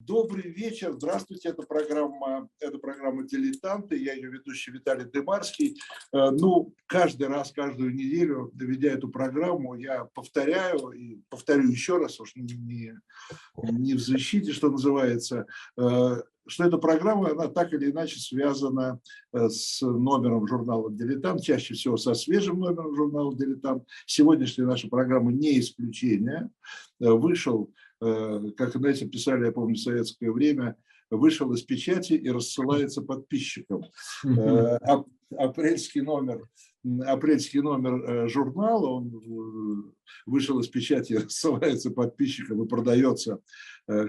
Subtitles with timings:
[0.00, 5.76] Добрый вечер, здравствуйте, это программа, это программа «Дилетанты», я ее ведущий Виталий Дымарский.
[6.12, 12.20] Э, ну, каждый раз, каждую неделю, доведя эту программу, я повторяю, и повторю еще раз,
[12.20, 12.94] уж не,
[13.56, 19.00] не в защите, что называется, э, что эта программа, она так или иначе связана
[19.32, 23.82] э, с номером журнала «Дилетант», чаще всего со свежим номером журнала «Дилетант».
[24.06, 26.50] Сегодняшняя наша программа не исключение.
[27.00, 30.76] Вышел как, знаете, писали, я помню, в советское время,
[31.10, 33.84] вышел из печати и рассылается подписчикам.
[34.24, 34.78] Э,
[35.36, 36.48] апрельский номер,
[37.06, 39.94] апрельский номер э, журнала, он
[40.26, 43.40] вышел из печати рассылается подписчикам и продается,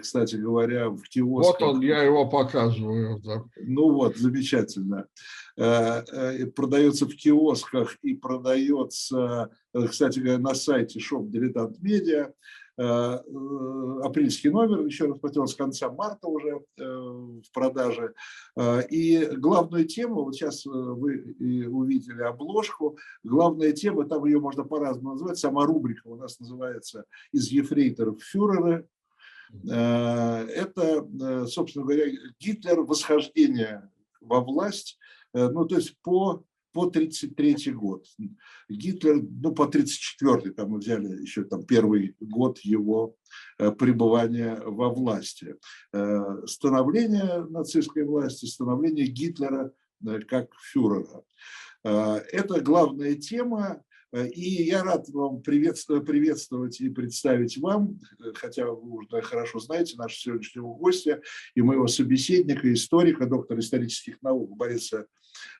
[0.02, 1.62] кстати говоря, в киосках.
[1.62, 3.22] Вот он, я его показываю.
[3.22, 3.44] Да.
[3.62, 5.08] Ну вот, замечательно.
[5.56, 12.34] Продается в киосках и продается, кстати говоря, на сайте Shop Дилетант Медиа.
[12.80, 18.14] Э, э, апрельский номер, еще раз повторил, с конца марта уже э, в продаже.
[18.90, 21.36] И главную тему, вот сейчас вы
[21.68, 27.50] увидели обложку, главная тема, там ее можно по-разному назвать, сама рубрика у нас называется «Из
[27.50, 28.88] ефрейторов фюрера».
[29.66, 32.06] Это, собственно говоря,
[32.40, 33.90] Гитлер восхождение
[34.22, 35.00] во власть,
[35.34, 38.06] ну то есть по по 1933 год.
[38.70, 43.16] Гитлер, ну, по 1934, там мы взяли еще там первый год его
[43.58, 45.56] э, пребывания во власти.
[45.94, 49.72] Э, становление нацистской власти, становление Гитлера
[50.06, 51.24] э, как фюрера.
[51.82, 53.82] Это главная тема,
[54.14, 58.00] и я рад вам приветствовать, приветствовать и представить вам,
[58.36, 61.22] хотя вы уже хорошо знаете нашего сегодняшнего гостя
[61.56, 65.06] и моего собеседника, историка, доктора исторических наук Бориса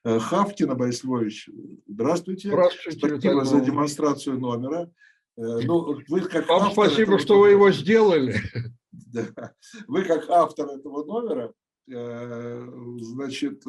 [0.04, 1.50] Э, Хавкина Борис Львович,
[1.88, 2.50] здравствуйте.
[2.50, 4.90] Здравствуйте, Спасибо за демонстрацию номера.
[5.38, 8.36] Э, ну, вы как Вам автор спасибо, этого, что вы его сделали.
[8.92, 9.54] Да.
[9.88, 11.52] Вы как автор этого номера, э,
[11.90, 13.64] значит,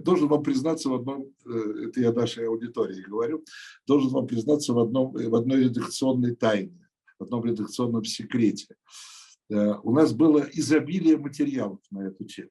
[0.00, 3.44] должен вам признаться в одном, это я нашей аудитории говорю,
[3.86, 8.74] должен вам признаться в, одном, в одной редакционной тайне, в одном редакционном секрете.
[9.48, 12.50] У нас было изобилие материалов на эту тему.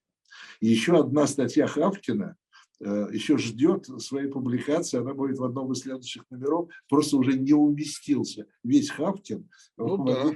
[0.60, 2.41] И еще одна статья Хавкина Э,
[2.82, 8.46] еще ждет своей публикации, она будет в одном из следующих номеров, просто уже не уместился
[8.64, 9.48] весь Хавкин.
[9.78, 10.32] Ну да,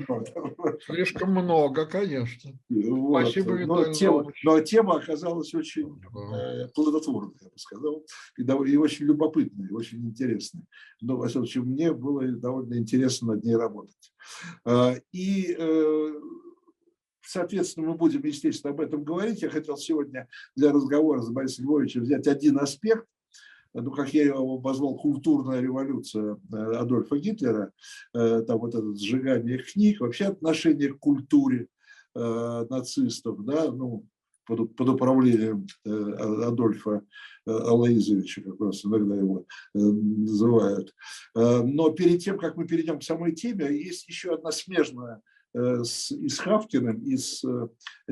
[0.86, 2.52] слишком много, конечно.
[2.70, 3.22] Вот.
[3.22, 8.06] Спасибо, но тема, но тема оказалась очень э, плодотворной, я бы сказал,
[8.38, 10.64] и, и очень любопытной, и очень интересной.
[11.02, 14.14] Но, во всяком случае, мне было довольно интересно над ней работать.
[14.66, 16.14] Э, и э,
[17.26, 19.42] Соответственно, мы будем, естественно, об этом говорить.
[19.42, 23.06] Я хотел сегодня для разговора с Борисом Львовичем взять один аспект,
[23.74, 27.74] ну, как я его обозвал, культурная революция э, Адольфа Гитлера,
[28.14, 31.68] э, там вот это сжигание книг, вообще отношение к культуре
[32.16, 34.08] э, нацистов, да, ну,
[34.46, 37.02] под, под управлением Адольфа
[37.48, 40.94] Алаизовича, как раз иногда его называют.
[41.34, 45.24] Но перед тем, как мы перейдем к самой теме, есть еще одна смежная
[45.84, 47.68] с, и с Хавкиным, и с э,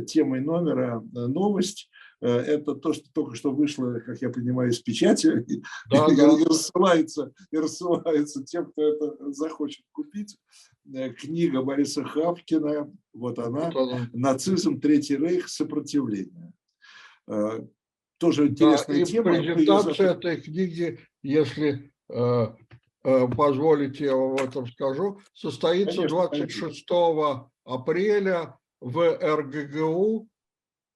[0.05, 1.89] темой номера э, новость.
[2.21, 5.45] Это то, что только что вышло, как я понимаю, из печати,
[5.91, 6.39] да, и, да.
[6.39, 10.37] и, рассылается, и рассылается тем, кто это захочет купить.
[11.19, 14.09] Книга Бориса Хавкина, вот она, вот она.
[14.13, 16.53] «Нацизм, Третий Рейх, сопротивление».
[18.19, 19.31] Тоже интересная да, тема.
[19.31, 22.47] презентация этой книги, если Э,
[23.03, 27.49] позволите, я вам этом скажу, состоится конечно, 26 конечно.
[27.65, 30.27] апреля в РГГУ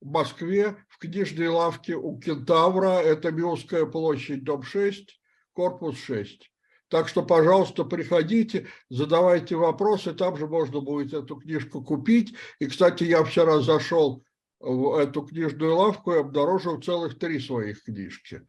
[0.02, 3.00] в Москве в книжной лавке у Кентавра.
[3.02, 5.20] Это Милская площадь, дом 6,
[5.54, 6.50] корпус 6.
[6.90, 12.34] Так что, пожалуйста, приходите, задавайте вопросы, там же можно будет эту книжку купить.
[12.60, 14.24] И, кстати, я вчера зашел
[14.60, 18.42] в эту книжную лавку и обнаружил целых три своих книжки.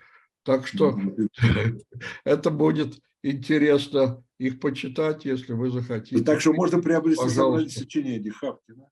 [0.44, 0.96] Так что
[2.25, 6.16] это будет интересно их почитать, если вы захотите.
[6.16, 8.88] И так что можно приобрести собрание сочинений Хавкина.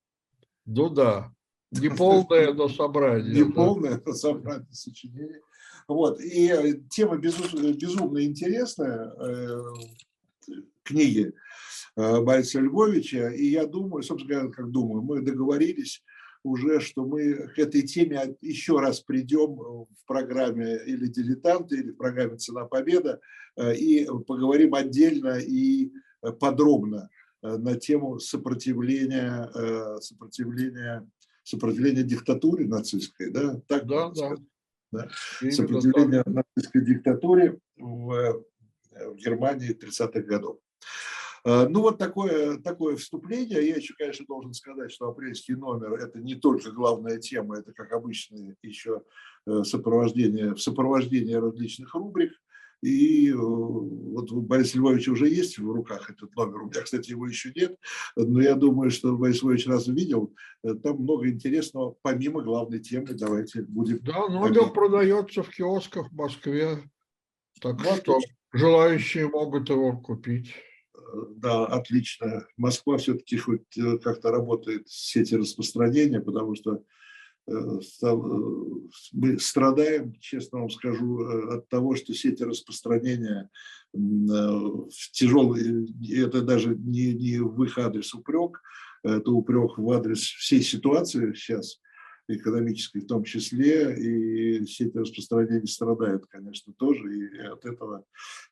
[0.66, 1.32] Ну да,
[1.70, 3.44] не полное, но собрание.
[3.44, 5.40] Не полное, но собрание сочинений.
[5.88, 6.20] Вот.
[6.20, 9.60] И э, тема безумно, безумно интересная, э,
[10.82, 11.32] книги
[11.96, 13.30] э, Бориса Львовича.
[13.30, 16.02] И я думаю, собственно говоря, как думаю, мы договорились
[16.46, 21.96] уже, что мы к этой теме еще раз придем в программе или «Дилетанты», или в
[21.96, 23.20] программе «Цена победа»
[23.56, 25.92] э, и поговорим отдельно и
[26.40, 27.10] подробно
[27.42, 31.08] э, на тему сопротивления, э, сопротивления,
[31.42, 33.30] сопротивления диктатуре нацистской.
[33.30, 34.34] Да, так да, да.
[34.92, 35.08] да?
[35.50, 38.44] Сопротивления нацистской диктатуре в,
[38.92, 40.58] в Германии 30-х годов.
[41.46, 43.66] Э, ну вот такое, такое вступление.
[43.66, 47.92] Я еще, конечно, должен сказать, что апрельский номер– это не только главная тема, это, как
[47.92, 49.02] обычно, еще
[49.46, 52.32] э, сопровождение, в сопровождении различных рубрик.
[52.82, 56.62] И вот у Бориса Львовича уже есть в руках этот номер.
[56.62, 57.74] У меня, кстати, его еще нет.
[58.16, 60.34] Но я думаю, что Борис Львович раз увидел.
[60.82, 63.14] Там много интересного, помимо главной темы.
[63.14, 64.00] Давайте будем...
[64.00, 66.82] Да, номер продается в киосках в Москве.
[67.62, 68.20] Так вот, что
[68.52, 70.52] желающие могут его купить.
[71.36, 72.46] Да, отлично.
[72.56, 76.82] Москва все-таки хоть э, как-то работает сети распространения, потому что
[77.46, 78.16] э, э,
[79.12, 83.50] мы страдаем, честно вам скажу, от того, что сети распространения
[83.92, 88.60] в тяжелые, это даже не, не в их адрес упрек,
[89.02, 91.80] это упрек в адрес всей ситуации сейчас,
[92.28, 98.04] экономической в том числе, и сети распространения страдают, конечно, тоже, и от этого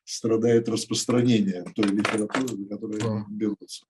[0.03, 3.25] страдает распространение той литературы, за которую да.
[3.29, 3.85] берутся.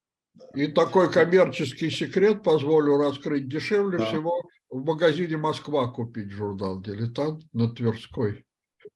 [0.53, 3.47] И такой коммерческий секрет позволю раскрыть.
[3.47, 4.05] Дешевле да.
[4.05, 8.45] всего в магазине «Москва» купить журнал «Дилетант» на Тверской.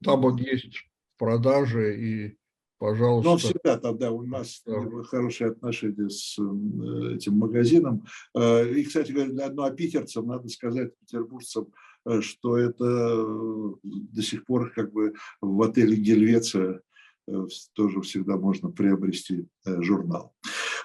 [0.04, 0.78] Там он есть
[1.16, 2.39] в продаже, и
[2.80, 3.30] Пожалуйста.
[3.30, 4.82] Но всегда тогда у нас да.
[5.04, 8.06] хорошие отношения с э, этим магазином.
[8.34, 11.74] Э, и, кстати говоря, ну, а питерцам, надо сказать, петербуржцам,
[12.06, 16.82] э, что это до сих пор как бы в отеле «Гельвеция»
[17.74, 20.34] тоже всегда можно приобрести журнал.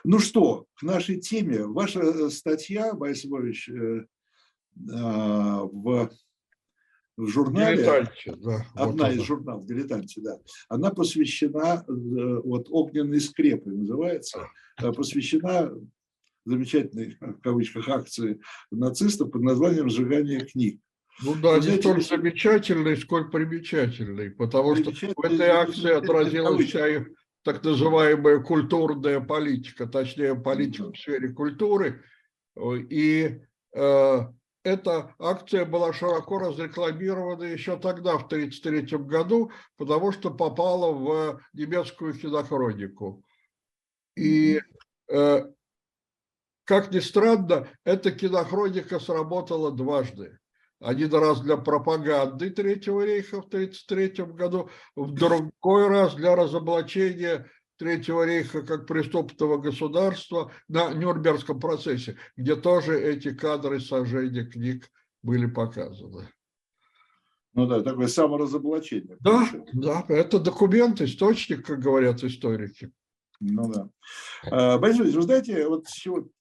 [0.02, 1.64] Ну что, к нашей теме.
[1.64, 3.70] Ваша статья, Борис Львович,
[4.75, 6.11] в
[7.16, 10.38] в журнале, Дилетанте, да, одна вот из журналов «Дилетанте», да,
[10.69, 11.93] она посвящена, э,
[12.44, 14.49] вот «Огненной скрепы» называется,
[14.82, 15.72] э, посвящена
[16.44, 18.40] замечательной, в кавычках, акции
[18.70, 20.81] нацистов под названием «Сжигание книг».
[21.22, 27.08] Ну да, не столь замечательный, сколь примечательный, потому что в этой акции отразилась вся их
[27.44, 32.02] так называемая культурная политика, точнее политика в сфере культуры,
[32.56, 33.40] и
[33.76, 34.20] э,
[34.64, 42.14] эта акция была широко разрекламирована еще тогда, в 1933 году, потому что попала в немецкую
[42.14, 43.22] кинохронику.
[44.16, 44.61] И,
[45.08, 45.44] э,
[46.64, 50.38] как ни странно, эта кинохроника сработала дважды.
[50.81, 58.25] Один раз для пропаганды Третьего рейха в 1933 году, в другой раз для разоблачения Третьего
[58.25, 64.88] рейха как преступного государства на Нюрнбергском процессе, где тоже эти кадры сожжения книг
[65.23, 66.29] были показаны.
[67.55, 69.17] Ну да, такое саморазоблачение.
[69.21, 72.93] Да, да, это документ, источник, как говорят историки.
[73.41, 73.88] Ну да.
[74.50, 75.87] А, Борис вы знаете, вот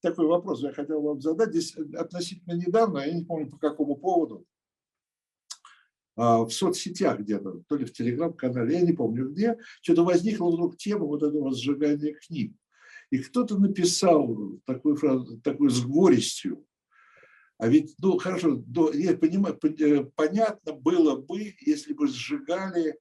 [0.01, 1.49] такой вопрос я хотел вам задать.
[1.49, 4.45] Здесь относительно недавно, я не помню по какому поводу,
[6.15, 11.05] в соцсетях где-то, то ли в телеграм-канале, я не помню где, что-то возникла вдруг тема
[11.05, 12.53] вот этого сжигания книг.
[13.09, 16.65] И кто-то написал такую фразу, такую с горестью,
[17.63, 18.63] а ведь, ну, хорошо,
[18.93, 22.99] я понимаю, э, понятно было бы, если бы сжигали,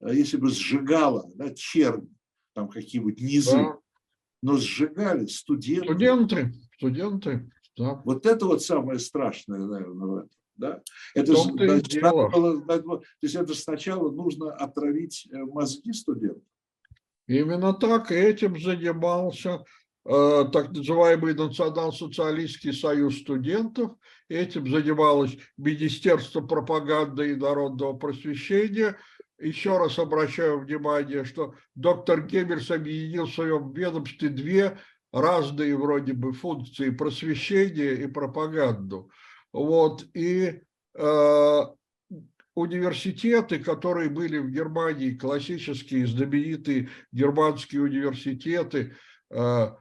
[0.00, 2.14] э, если бы сжигала да, чернь,
[2.54, 3.78] там какие-нибудь низы, да.
[4.42, 5.86] но сжигали студенты.
[5.86, 7.94] Студенты, студенты, да.
[8.04, 10.41] Вот это вот самое страшное, наверное, в этом.
[10.56, 10.82] Да?
[11.14, 16.42] Это, значит, надо было, надо было, то есть это сначала нужно отравить э, мозги студентов.
[17.26, 19.64] Именно так этим занимался
[20.04, 23.92] э, так называемый Национал-социалистский союз студентов.
[24.28, 28.96] Этим занималось Министерство пропаганды и народного просвещения.
[29.38, 34.78] Еще раз обращаю внимание, что доктор Геббельс объединил в своем ведомстве две
[35.12, 39.10] разные вроде бы функции– просвещение и пропаганду.
[39.52, 40.62] Вот, и
[40.94, 41.60] э,
[42.54, 48.96] университеты, которые были в Германии, классические, знаменитые германские университеты,
[49.30, 49.72] э,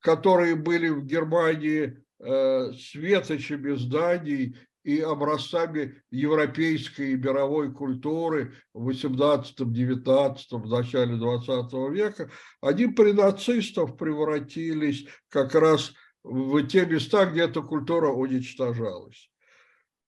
[0.00, 10.36] которые были в Германии э, светочами зданий и образцами европейской и мировой культуры в 18-19,
[10.52, 17.42] в начале 20 века, они при нацистов превратились как раз в в те места, где
[17.42, 19.30] эта культура уничтожалась.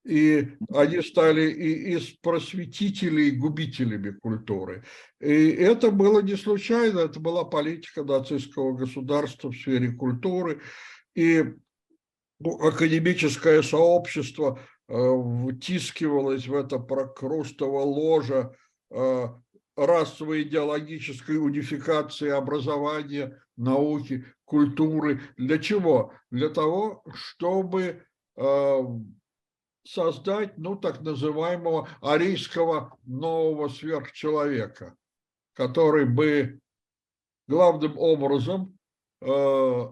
[0.04, 4.84] И они стали и из просветителей губителями культуры.
[5.20, 10.60] И это было не случайно, это была политика нацистского государства в сфере культуры.
[11.14, 11.44] И
[12.42, 14.94] академическое сообщество э,
[15.52, 18.54] втискивалось в это прокрустово ложа
[18.90, 19.26] э,
[19.78, 25.20] расовой идеологической унификации образования, науки, культуры.
[25.36, 26.12] Для чего?
[26.30, 28.04] Для того, чтобы
[28.36, 28.80] э,
[29.84, 34.96] создать, ну, так называемого арийского нового сверхчеловека,
[35.54, 36.60] который бы
[37.46, 38.76] главным образом
[39.20, 39.88] э,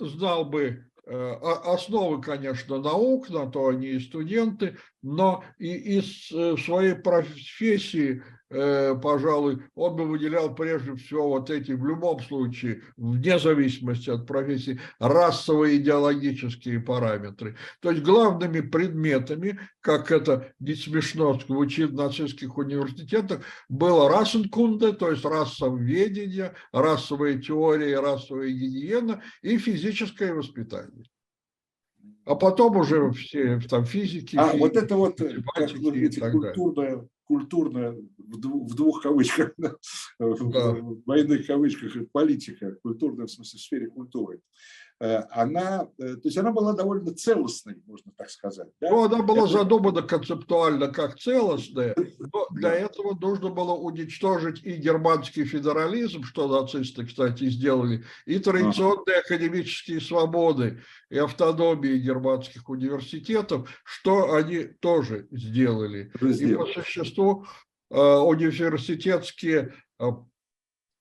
[0.00, 1.32] знал бы э,
[1.64, 6.26] основы, конечно, наук, на то они и студенты, но и из
[6.64, 14.08] своей профессии пожалуй, он бы выделял прежде всего вот эти, в любом случае, вне зависимости
[14.08, 17.56] от профессии, расовые идеологические параметры.
[17.80, 25.10] То есть главными предметами, как это не смешно звучит в нацистских университетах, было расенкунде, то
[25.10, 31.04] есть расоведение, расовая теория, расовая гигиена и физическое воспитание.
[32.24, 34.36] А потом уже все там физики.
[34.36, 39.52] А физики, вот это вот как, ну, эти, культурная, культурная, в двух, в двух кавычках,
[39.58, 39.74] да.
[40.18, 44.40] в двойных кавычках, политика, культурная, в смысле, в сфере культуры,
[45.00, 48.68] она, э, то есть она была довольно целостной, можно так сказать.
[48.80, 48.90] Да?
[48.90, 49.58] Ну, она была Это...
[49.58, 57.06] задумана концептуально как целостная, но для этого нужно было уничтожить и германский федерализм, что нацисты,
[57.06, 59.24] кстати, сделали, и традиционные ага.
[59.24, 66.10] академические свободы, и автономии германских университетов, что они тоже сделали.
[66.20, 67.46] И по существу
[67.90, 70.10] э, университетские э,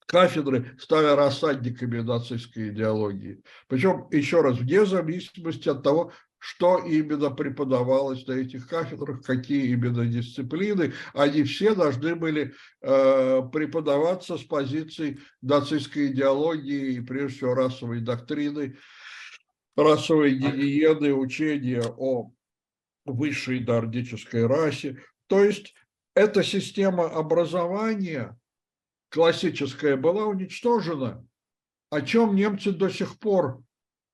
[0.08, 3.44] кафедры стали рассадниками нацистской идеологии.
[3.68, 10.06] Причем, еще раз, вне зависимости от того, что именно преподавалось на этих кафедрах, какие именно
[10.06, 18.02] дисциплины, они все должны были э, преподаваться с позиции нацистской идеологии и, прежде всего, расовой
[18.02, 18.78] доктрины,
[19.76, 22.32] расовой гигиены, учения о
[23.06, 25.02] высшей нордической расе.
[25.28, 25.74] То есть
[26.14, 28.37] эта система образования
[29.10, 31.26] классическая была уничтожена,
[31.90, 33.62] о чем немцы до сих пор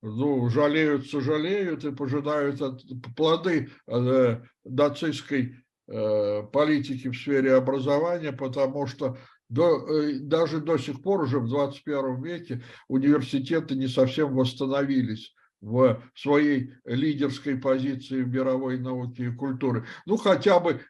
[0.04, 2.82] ну, жалеют, сожалеют и пожинают от,
[3.16, 5.56] плоды э, нацистской
[5.88, 9.16] э, политики в сфере образования, потому что
[9.48, 16.02] до, э, даже до сих пор, уже в 21 веке, университеты не совсем восстановились в
[16.14, 19.86] своей лидерской позиции в мировой науке и культуре.
[20.04, 20.82] Ну, хотя бы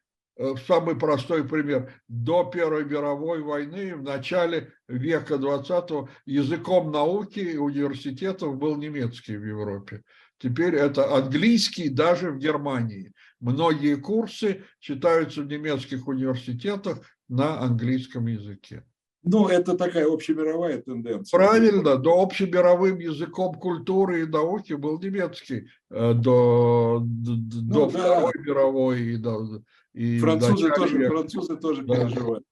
[0.67, 1.93] самый простой пример.
[2.09, 9.45] До Первой мировой войны, в начале века 20 языком науки и университетов был немецкий в
[9.45, 10.03] Европе.
[10.38, 13.12] Теперь это английский даже в Германии.
[13.41, 16.99] Многие курсы читаются в немецких университетах
[17.29, 18.85] на английском языке.
[19.23, 21.38] Ну, это такая общемировая тенденция.
[21.38, 27.99] Правильно, но общемировым языком культуры и науки был немецкий э, до, ну, до да.
[27.99, 29.00] Второй мировой.
[29.00, 29.62] И до,
[29.95, 31.95] и французы, тоже, французы тоже да.
[31.95, 32.45] переживали.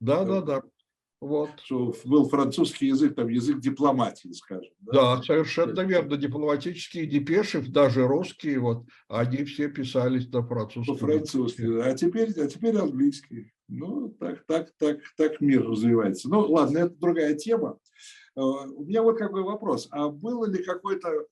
[0.00, 0.62] Да, да, да.
[1.20, 1.50] Вот.
[1.64, 4.70] Что был французский язык, там язык дипломатии, скажем.
[4.80, 6.18] Да, да совершенно верно.
[6.18, 10.98] Дипломатические депеши, даже русские, вот, они все писались на французском.
[10.98, 13.52] По-французски, а теперь, а теперь английский.
[13.68, 16.28] Ну, так, так, так, так мир развивается.
[16.28, 17.78] Ну, ладно, это другая тема.
[18.36, 19.88] Э, у меня вот какой вопрос.
[19.90, 21.24] А было ли какое-то э,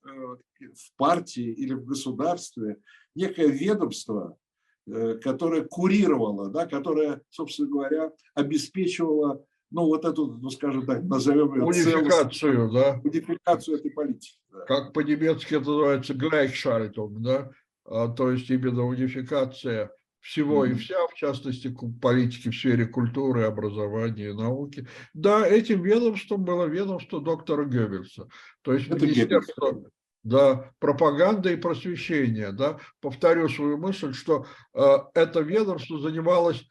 [0.58, 2.78] в партии или в государстве
[3.14, 4.38] некое ведомство,
[4.86, 11.54] э, которое курировало, да, которое, собственно говоря, обеспечивало ну, вот эту, ну, скажем так, назовем
[11.54, 13.00] ее унификацию, да?
[13.02, 14.38] унификацию этой политики.
[14.50, 14.64] Да.
[14.66, 17.50] Как по-немецки это называется Gleichschaltung, да?
[17.84, 24.32] А, то есть именно унификация всего и вся, в частности, политики в сфере культуры, образования,
[24.32, 24.86] науки.
[25.14, 28.28] Да, этим ведомством было ведомство доктора Геббельса.
[28.62, 29.82] То есть Это Министерство
[30.22, 32.52] да, пропаганды и просвещения.
[32.52, 32.78] Да.
[33.00, 36.66] Повторю свою мысль, что э, это ведомство занималось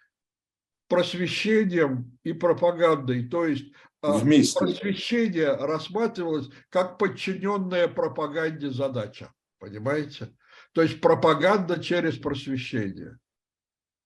[0.88, 3.28] просвещением и пропагандой.
[3.28, 3.72] То есть
[4.04, 4.60] э, Вместе.
[4.60, 9.32] просвещение рассматривалось как подчиненная пропаганде задача.
[9.60, 10.34] Понимаете?
[10.74, 13.18] То есть пропаганда через просвещение.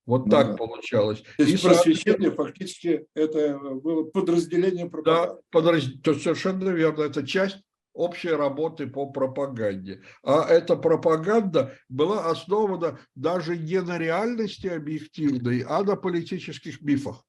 [0.05, 0.57] Вот ну, так да.
[0.57, 1.23] получалось.
[1.37, 5.33] То есть и просвещение фактически это было подразделение пропаганды.
[5.33, 5.85] Да, подраз...
[6.03, 7.03] то совершенно верно.
[7.03, 7.64] Это часть
[7.95, 10.01] общей работы по пропаганде.
[10.23, 17.23] А эта пропаганда была основана даже не на реальности объективной, а на политических мифах.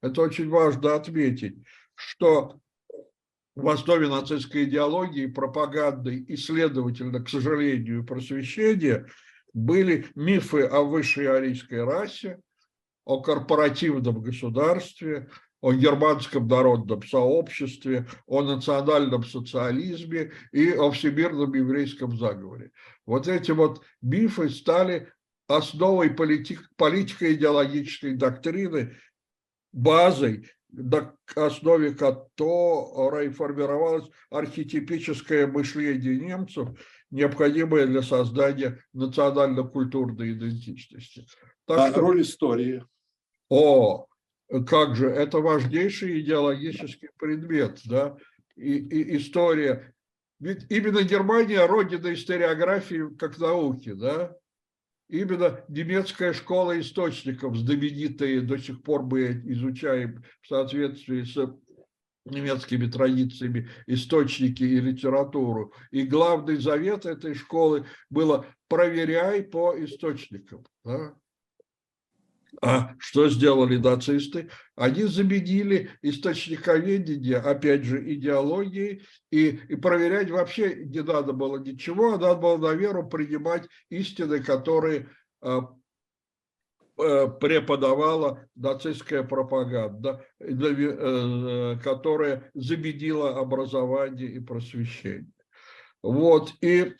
[0.00, 1.58] Это очень важно отметить,
[1.94, 2.58] что
[3.54, 9.06] в основе нацистской идеологии, пропаганды и, следовательно, к сожалению, просвещения–
[9.56, 12.38] были мифы о высшей арийской расе,
[13.06, 15.30] о корпоративном государстве,
[15.66, 22.70] о германском народном сообществе, о национальном социализме и о всемирном еврейском заговоре.
[23.04, 25.08] Вот эти вот мифы стали
[25.48, 28.94] основой политик, политико-идеологической доктрины,
[29.72, 36.68] базой, на основе которой формировалось архетипическое мышление немцев–
[37.10, 41.26] необходимое для создания национально-культурной идентичности.
[41.66, 42.00] Так а что...
[42.02, 42.84] роль истории?
[43.48, 44.06] О,
[44.66, 48.16] как же, это важнейший идеологический предмет, да,
[48.56, 49.92] и, и история.
[50.38, 54.36] Ведь именно Германия родина историографии как науки, да,
[55.08, 61.36] именно немецкая школа источников, знаменитые, до сих пор мы изучаем в соответствии с
[62.24, 65.72] немецкими традициями источники и литературу.
[65.90, 70.64] И главный завет этой школы было проверяй по источникам.
[70.84, 71.14] Да?
[72.62, 74.50] А что сделали нацисты?
[74.76, 82.18] Они заменили источниковедение, опять же, идеологией, и, и проверять вообще не надо было ничего, а
[82.18, 85.08] надо было на веру принимать истины, которые
[85.42, 85.68] а,
[86.98, 95.30] Э, преподавала нацистская пропаганда, э, э, которая заменила образование и просвещение.
[96.02, 96.94] Вот, и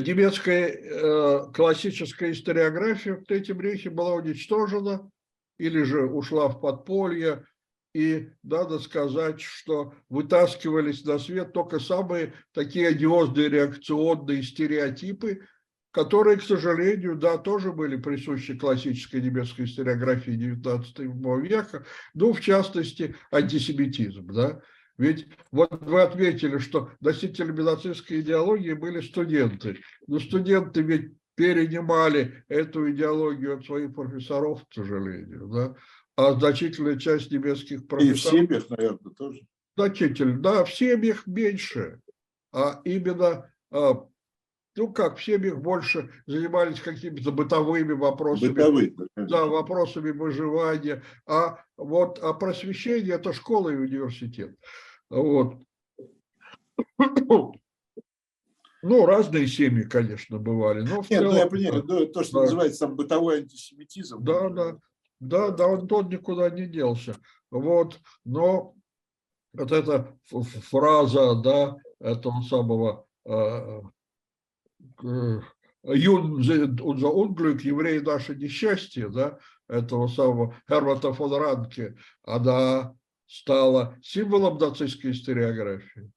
[0.00, 5.10] немецкая классическая историография в Третьем рейхе была уничтожена
[5.58, 7.44] или же ушла в подполье,
[7.94, 15.46] и надо сказать, что вытаскивались на свет только самые такие одиозные реакционные стереотипы,
[15.92, 21.84] которые, к сожалению, да, тоже были присущи классической немецкой историографии XIX века,
[22.14, 24.60] ну, в частности, антисемитизм, да.
[24.96, 29.80] Ведь вот вы отметили, что носителями нацистской идеологии были студенты.
[30.06, 35.74] Но студенты ведь перенимали эту идеологию от своих профессоров, к сожалению, да.
[36.16, 38.34] А значительная часть немецких профессоров...
[38.34, 39.40] И в семьях, наверное, тоже.
[39.76, 42.00] Значительно, да, в семьях меньше.
[42.52, 44.06] А именно а,
[44.76, 48.52] ну как, в семьях больше занимались какими-то бытовыми вопросами.
[48.52, 48.94] Бытовые.
[49.16, 51.02] Да, вопросами выживания.
[51.26, 54.56] А вот а просвещение– это школа и университет.
[55.10, 55.58] Вот.
[58.82, 60.82] Ну, разные семьи, конечно, бывали.
[60.82, 62.40] Но Нет, целом, ну я понимаю, да, то, что да.
[62.42, 64.22] называется там бытовой антисемитизм.
[64.22, 64.76] Да, да,
[65.20, 67.16] да, да, он тот никуда не делся.
[67.50, 68.74] Вот, но
[69.54, 70.14] вот эта
[70.68, 73.06] фраза, да, этого самого
[75.02, 75.40] а,
[75.84, 82.94] unser Unglück, евреи наше несчастье, да, этого самого Гермата фон Ранке, она
[83.26, 86.10] стала символом нацистской историографии.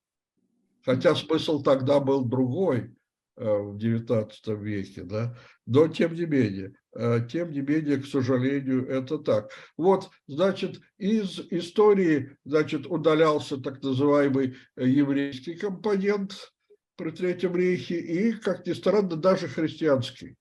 [0.86, 2.96] Хотя смысл тогда был другой
[3.36, 8.88] э, в XIX веке, да, но тем не менее, э, тем не менее, к сожалению,
[8.88, 9.52] это так.
[9.76, 16.54] Вот, значит, из истории, значит, удалялся так называемый еврейский компонент,
[16.98, 20.36] при Третьем рейхе и, как ни странно, даже христианский.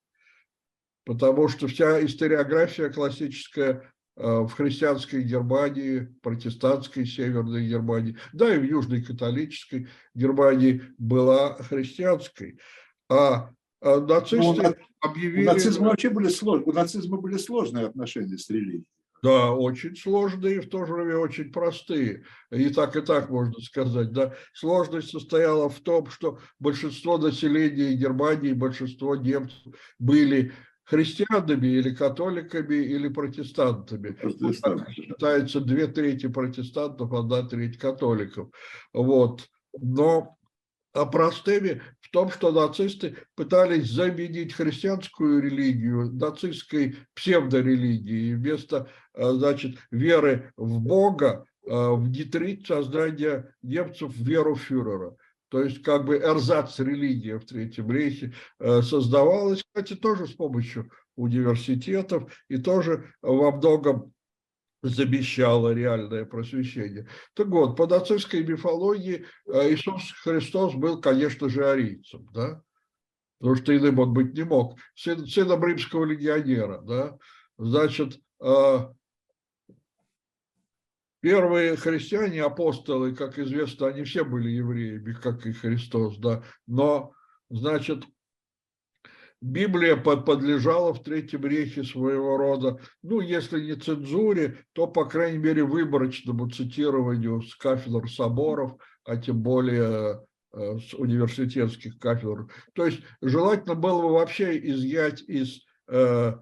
[1.04, 8.64] Потому что вся историография классическая э, в христианской Германии, протестантской Северной Германии, да и в
[8.64, 12.58] южной католической Германии была христианской.
[13.08, 15.46] А, а нацисты ну, объявили...
[15.46, 18.84] У нацизма вообще были сложные, у нацизма были сложные отношения с религией.
[19.22, 22.24] Да, очень сложные, в то же время очень простые.
[22.50, 24.12] И так, и так можно сказать.
[24.12, 24.34] Да.
[24.52, 30.52] Сложность состояла в том, что большинство населения Германии, большинство немцев были
[30.84, 34.16] христианами или католиками или протестантами.
[34.92, 38.50] Считается две трети протестантов, одна треть католиков.
[38.92, 39.48] Вот.
[39.78, 40.36] Но
[41.04, 48.34] простыми в том, что нацисты пытались заменить христианскую религию нацистской псевдорелигией.
[48.34, 55.16] Вместо э, значит, веры в Бога э, внедрить создание немцев в веру фюрера.
[55.48, 60.90] То есть как бы эрзац религия в Третьем рейхе э, создавалась, кстати, тоже с помощью
[61.16, 64.12] университетов и тоже во многом
[64.82, 67.08] замещало реальное просвещение.
[67.34, 72.62] Так вот, по нацистской мифологии э, Иисус Христос был, конечно же, арийцем, да?
[73.38, 76.80] потому что иным он быть не мог, сын, сыном римского легионера.
[76.82, 77.18] Да?
[77.58, 78.78] Значит, э,
[81.20, 86.42] первые христиане, апостолы, как известно, они все были евреями, как и Христос, да?
[86.66, 87.12] но,
[87.50, 88.04] значит,
[89.46, 95.62] Библия подлежала в Третьем рейхе своего рода, ну, если не цензуре, то, по крайней мере,
[95.62, 98.72] выборочному цитированию с кафедр соборов,
[99.04, 100.20] а тем более
[100.52, 102.48] э, с университетских кафедр.
[102.72, 106.32] То есть желательно было бы вообще изъять из э,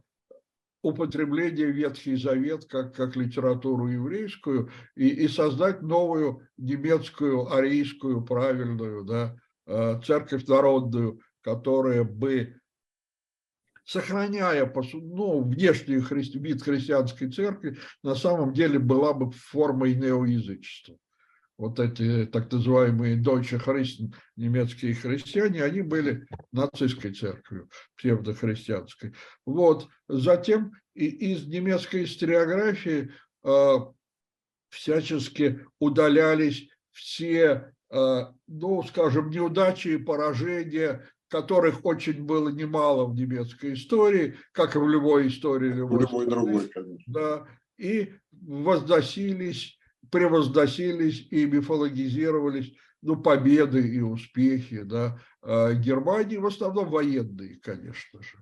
[0.83, 9.37] употребления Ветхий Завет как, как литературу еврейскую и, и создать новую немецкую, арийскую, правильную да,
[9.67, 12.55] э, церковь народную, которая бы
[13.85, 20.97] сохраняя ну, внешний христи, вид христианской церкви, на самом деле была бы формой неоязычества.
[21.57, 29.14] вот эти так называемые Deutsche Christen, немецкие христиане, они были нацистской церковью, псевдохристианской.
[29.47, 29.88] Вот.
[30.09, 33.12] Затем из немецкой историографии
[33.44, 33.77] э,
[34.70, 43.75] всячески удалялись все, э, ну, скажем, неудачи и поражения, которых очень было немало в немецкой
[43.75, 45.73] истории, как и в любой истории.
[45.73, 47.05] Любой, в любой другой, конечно.
[47.07, 49.77] Да, и возносились
[50.11, 58.38] превозносились и мифологизировались ну, победы и успехи да, а Германии, в основном военные, конечно же.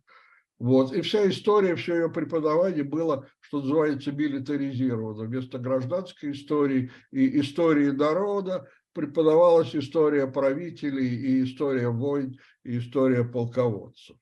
[0.59, 0.93] Вот.
[0.93, 5.25] И вся история, все ее преподавание было, что называется, милитаризировано.
[5.25, 14.17] Вместо гражданской истории и истории народа преподавалась история правителей и история войн, и история полководцев.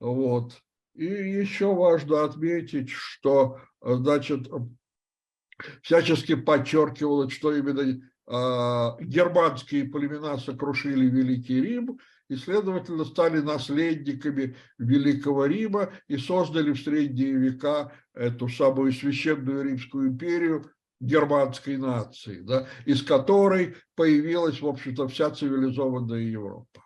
[0.00, 0.52] Вот.
[0.94, 4.48] И еще важно отметить, что, значит,
[5.82, 11.98] всячески подчеркивалось, что именно а, германские племена сокрушили Великий Рим
[12.28, 20.08] и, следовательно, стали наследниками Великого Рима и создали в средние века эту самую священную Римскую
[20.08, 20.70] империю
[21.04, 26.84] германской нации, да, из которой появилась, в общем-то, вся цивилизованная Европа.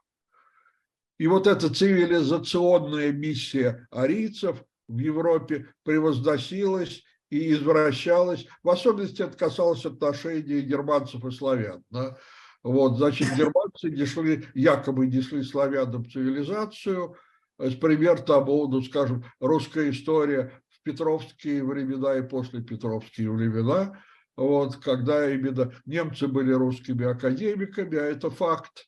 [1.19, 9.85] И вот эта цивилизационная миссия арийцев в Европе превозносилась и извращалось, в особенности это касалось
[9.85, 11.83] отношений германцев и славян.
[11.91, 12.17] Да?
[12.63, 17.17] Вот, значит, германцы несли, якобы несли славянам цивилизацию,
[17.59, 23.99] с пример тому, ну, скажем, русская история в петровские времена и после петровские времена,
[24.39, 28.87] вот, когда именно немцы были русскими академиками, а это факт,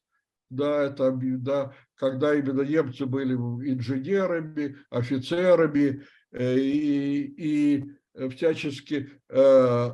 [0.49, 9.91] да, это, да, когда именно немцы были инженерами, офицерами, э, и, и всячески, э,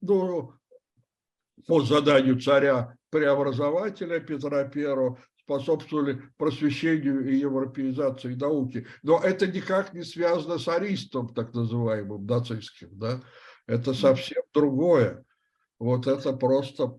[0.00, 0.52] ну,
[1.66, 8.86] по заданию царя преобразователя Петра I способствовали просвещению и европеизации науки.
[9.02, 12.90] Но это никак не связано с аристом, так называемым, нацистским.
[12.92, 13.20] Да?
[13.66, 15.24] Это совсем другое.
[15.78, 16.98] Вот это просто...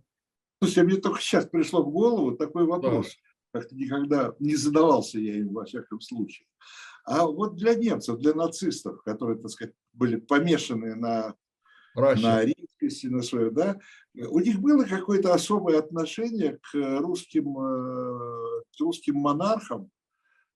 [0.60, 3.08] Слушайте, мне только сейчас пришло в голову такой вопрос.
[3.54, 3.60] Да.
[3.60, 6.47] Как-то никогда не задавался я им во всяком случае.
[7.06, 11.36] А вот для немцев, для нацистов, которые, так сказать, были помешаны на,
[11.95, 13.78] на римскости, на свое, да,
[14.15, 19.91] у них было какое-то особое отношение к русским, э, к русским монархам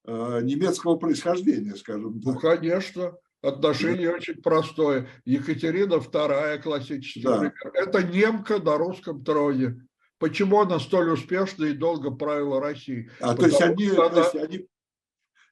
[0.06, 2.34] э, немецкого происхождения, скажем так.
[2.34, 3.16] Ну, конечно.
[3.42, 5.08] Отношение очень простое.
[5.26, 7.38] Екатерина II, классический да.
[7.38, 7.72] пример.
[7.74, 9.82] Это немка на русском троне.
[10.18, 13.10] Почему она столь успешно и долго правила Россией?
[13.22, 14.10] А, то есть, они, она...
[14.10, 14.68] то есть они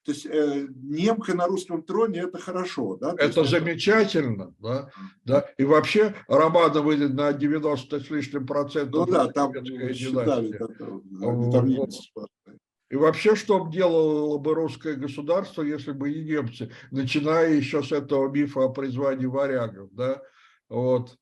[0.07, 2.95] то есть э, немка на русском троне– это хорошо.
[2.95, 3.13] Да?
[3.17, 4.55] это есть, замечательно.
[4.57, 4.89] Да?
[5.25, 5.45] Да?
[5.57, 9.05] И вообще Романа выйдет на 90 с лишним процентов.
[9.05, 9.53] Ну да, там
[9.93, 10.57] считали.
[10.57, 11.67] Да, там, там
[12.89, 18.29] и вообще, что делало бы русское государство, если бы и немцы, начиная еще с этого
[18.29, 20.21] мифа о призвании варягов, да,
[20.69, 21.17] вот.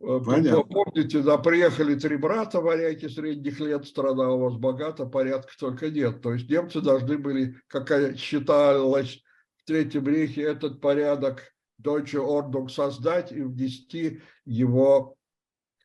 [0.00, 0.62] Э, Понятно.
[0.62, 6.22] Помните, да, приехали три брата варяги средних лет, страна у вас богата, порядка только нет.
[6.22, 9.22] То есть немцы должны были, как считалось
[9.56, 11.42] в Третьем рейхе, этот порядок
[11.82, 15.16] Deutsche Ordnung создать и внести его,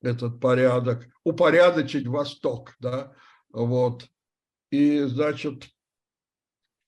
[0.01, 3.13] этот порядок, упорядочить Восток, да,
[3.51, 4.07] вот.
[4.71, 5.69] И, значит,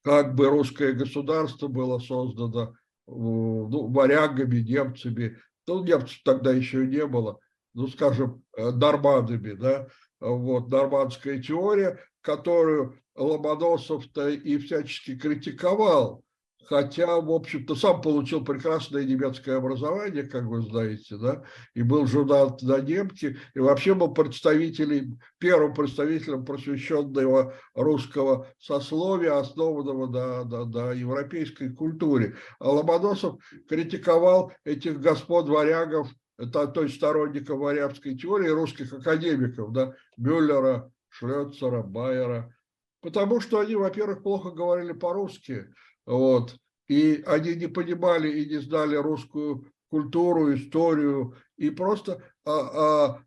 [0.04, 7.39] как бы русское государство было создано ну, варягами, немцами, ну, немцев тогда еще не было,
[7.74, 9.88] ну, скажем, э, нормандами, да,
[10.19, 16.23] вот, нормандская теория, которую Ломоносов-то и всячески критиковал,
[16.67, 22.58] хотя, в общем-то, сам получил прекрасное немецкое образование, как вы знаете, да, и был журнал
[22.62, 30.91] на немке, и вообще был представителем, первым представителем просвещенного русского сословия, основанного на, на, на
[30.91, 32.36] европейской культуре.
[32.60, 39.93] А Ломоносов критиковал этих господ варягов, это, то есть сторонников варягской теории, русских академиков, да,
[40.17, 42.54] Мюллера, Шлёцера, Байера,
[43.02, 45.67] потому что они, во-первых, плохо говорили по-русски,
[46.06, 46.58] вот.
[46.88, 53.24] И они не понимали и не знали русскую культуру, историю, и просто а, а,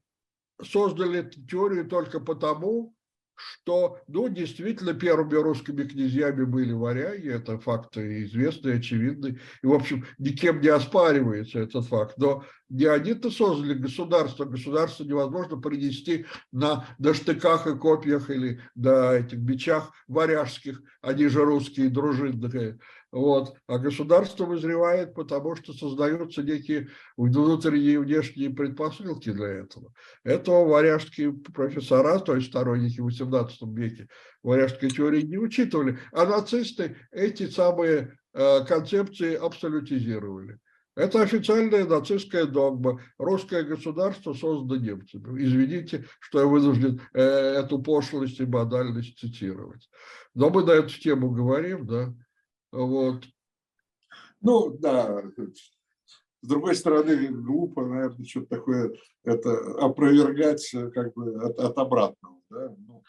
[0.62, 2.95] создали теорию только потому,
[3.36, 10.04] что, ну, действительно, первыми русскими князьями были варяги, это факт известный, очевидный, и, в общем,
[10.18, 17.14] никем не оспаривается этот факт, но не они-то создали государство, государство невозможно принести на, на
[17.14, 22.78] штыках и копьях или на этих бичах варяжских, они же русские дружинные,
[23.12, 23.54] Вот.
[23.66, 29.92] А государство вызревает, потому что создаются некие внутренние и внешние предпосылки для этого.
[30.24, 34.08] Этого варяжские профессора, то есть сторонники в XVIII веке
[34.42, 40.58] варяжской теории не учитывали, а нацисты эти самые э, концепции абсолютизировали.
[40.96, 43.02] Это официальная нацистская догма.
[43.18, 45.44] Русское государство создано немцами.
[45.44, 49.90] Извините, что я вынужден э, эту пошлость и банальность цитировать.
[50.34, 52.14] Но мы на эту тему говорим, да.
[52.72, 53.24] Вот.
[54.40, 55.22] Ну, да.
[56.42, 59.50] С другой стороны, глупо, наверное, что-то такое это
[59.80, 62.40] опровергать как бы от, от обратного.
[62.50, 62.74] Да?
[62.78, 63.02] Ну,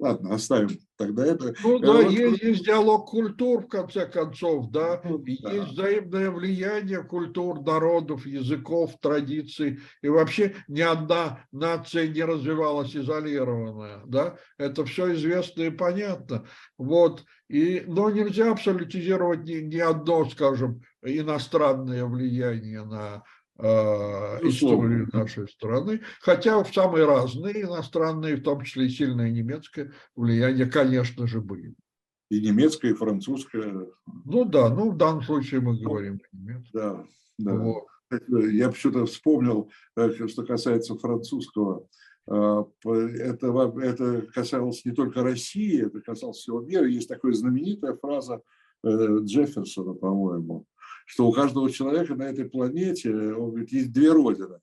[0.00, 1.54] Ладно, оставим тогда это.
[1.62, 2.10] Ну да, вот...
[2.10, 5.52] есть, есть диалог культур, в конце концов, да, ну, да.
[5.52, 14.00] есть взаимное влияние культур, народов, языков, традиций, и вообще ни одна нация не развивалась изолированная,
[14.06, 16.46] да, это все известно и понятно,
[16.78, 25.48] вот, и, но нельзя абсолютизировать ни, ни одно, скажем, иностранное влияние на Э, историю нашей
[25.48, 31.40] страны, хотя в самые разные иностранные, в том числе и сильное немецкое влияние, конечно же,
[31.40, 31.74] были.
[32.30, 33.86] И немецкое, и французское.
[34.24, 36.70] Ну да, ну в данном случае мы говорим немецкое.
[36.72, 37.04] Да,
[37.38, 37.54] да.
[37.54, 37.84] Вот.
[38.28, 41.86] Я почему-то вспомнил, э, что касается французского,
[42.28, 46.88] э, это, это касалось не только России, это касалось всего мира.
[46.88, 48.42] Есть такая знаменитая фраза
[48.84, 50.66] Джефферсона, по-моему,
[51.10, 54.60] что у каждого человека на этой планете, он говорит, есть две родины.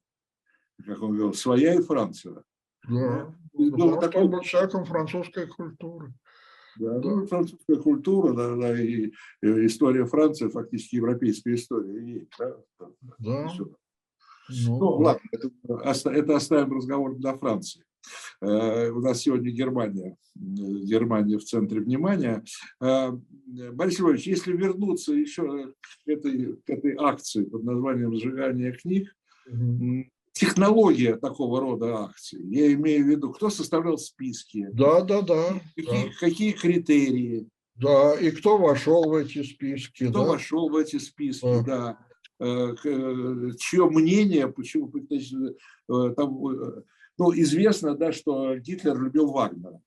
[0.86, 2.42] Как он говорил, своя и Франция.
[2.88, 6.14] Да, ну, ну, такой был человеком французской культуры.
[6.78, 7.16] Да, да.
[7.16, 12.00] Ну, французская культура, да, да, и, и история Франции, фактически европейская история.
[12.00, 12.90] И, да, да.
[13.20, 17.84] Ну, ну, ладно, это, это оставим разговор для Франции.
[18.42, 22.44] Э, у нас сегодня Германия, Германия в центре внимания.
[22.82, 23.12] Э,
[23.74, 25.74] Борис Львович, если вернуться еще
[26.06, 29.14] к этой, к этой акции под названием «Сжигание книг»,
[30.34, 36.06] технология такого рода акций, я имею в виду, кто составлял списки, да, да, да, какие,
[36.06, 36.12] да.
[36.20, 40.30] какие критерии, да, и кто вошел в эти списки, кто да?
[40.32, 41.98] вошел в эти списки, да, да.
[42.40, 42.76] Э,
[43.58, 46.40] чье мнение, почему, значит, там
[47.18, 49.82] ну, известно, да, что Гитлер любил Вагнера.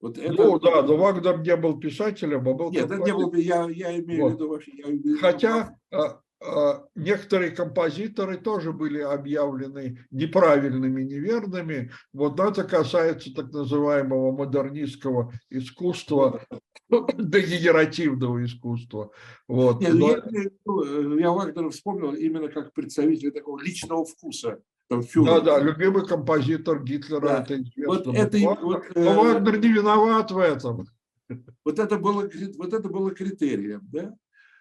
[0.00, 0.32] Вот это...
[0.32, 2.70] Ну да, но Вагнер не был писателем, а был...
[2.70, 4.32] Нет, это не был, я, я имею вот.
[4.32, 4.72] в виду вообще...
[4.74, 11.92] Я, Хотя а, а, некоторые композиторы тоже были объявлены неправильными, неверными.
[12.12, 16.44] Вот это касается так называемого модернистского искусства,
[16.90, 19.12] дегенеративного искусства.
[19.46, 19.80] Вот.
[19.80, 20.10] Нет, но...
[20.10, 24.60] я, я Вагнера вспомнил именно как представитель такого личного вкуса
[25.14, 27.42] да, да, любимый композитор Гитлера, да.
[27.42, 27.86] это известно.
[27.86, 30.86] Вот это, Вагнер, вот, но э, Вагнер не виноват в этом.
[31.64, 32.28] Вот это было,
[32.58, 34.14] вот это было критерием, да?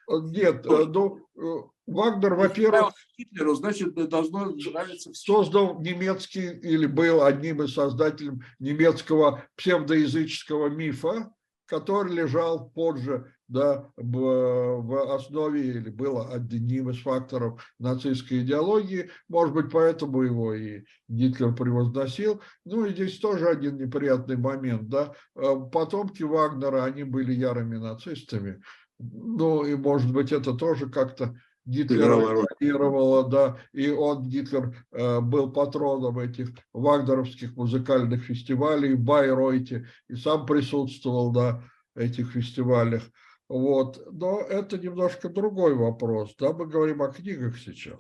[0.08, 7.64] Нет, э, ну, э, Вагнер, во-первых, Гитлеру, значит, должно нравиться создал немецкий или был одним
[7.64, 11.34] из создателей немецкого псевдоязыческого мифа,
[11.72, 19.10] который лежал позже да, в основе или было одним из факторов нацистской идеологии.
[19.30, 22.42] Может быть, поэтому его и Гитлер превозносил.
[22.66, 24.90] Ну и здесь тоже один неприятный момент.
[24.90, 25.14] Да?
[25.38, 28.62] Э, потомки Вагнера, они были ярыми нацистами.
[29.00, 35.52] Ну и, может быть, это тоже как-то Гитлера реагировало, да, и он, Гитлер, э, был
[35.52, 41.64] патроном этих вагнеровских музыкальных фестивалей в Байройте и сам присутствовал на
[41.96, 43.04] этих фестивалях.
[43.48, 44.02] Вот.
[44.12, 46.34] Но это немножко другой вопрос.
[46.40, 48.00] Да, мы говорим о книгах сейчас.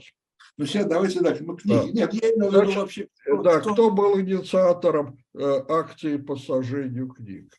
[0.58, 1.92] Ну, сейчас давайте так, мы книги.
[1.92, 1.92] Да.
[1.92, 3.08] Нет, я имею в виду вообще...
[3.44, 3.74] Да, кто...
[3.74, 7.54] кто был инициатором э, акции по сожжению книг?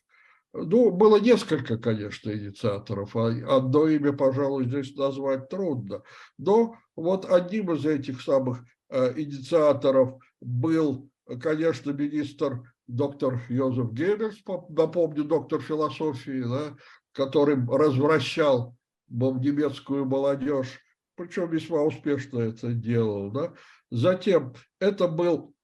[0.53, 3.15] Ну, было несколько, конечно, инициаторов.
[3.15, 6.03] А одно имя, пожалуй, здесь назвать трудно.
[6.37, 11.09] Но вот одним из этих самых э, инициаторов был,
[11.41, 14.37] конечно, министр доктор Йозеф Геббельс,
[14.69, 16.75] напомню, доктор философии, да,
[17.13, 18.75] который развращал
[19.09, 20.79] немецкую молодежь,
[21.15, 23.31] причем весьма успешно это делал.
[23.31, 23.53] Да?
[23.89, 25.55] Затем это был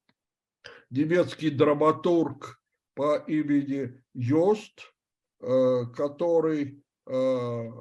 [0.90, 2.59] немецкий драматург
[3.00, 4.82] по имени Йост,
[5.40, 7.72] э, который, э,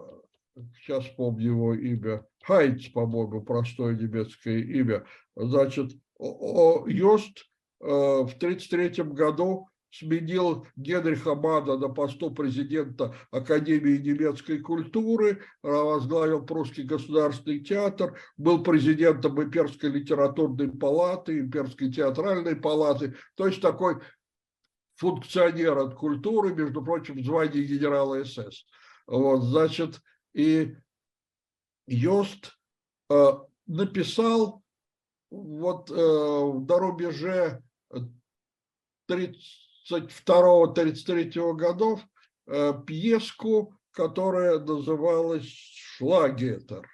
[0.76, 5.04] сейчас помню его имя, Хайнц, по-моему, простое немецкое имя,
[5.34, 7.36] значит, Йост
[7.80, 16.84] э, в 1933 году сменил Генриха Мана на посту президента Академии немецкой культуры, возглавил Прусский
[16.84, 23.96] государственный театр, был президентом Имперской литературной палаты, Имперской театральной палаты, то есть такой
[24.98, 28.66] функционер от культуры, между прочим, в звании генерала СС.
[29.06, 30.02] Вот, значит,
[30.34, 30.76] И
[31.86, 32.52] Йост
[33.08, 33.32] э,
[33.66, 34.62] написал
[35.30, 37.62] вот э, до рубеже
[39.08, 42.02] 32-33 годов
[42.46, 46.86] э, пьеску, которая называлась «Шлагетер».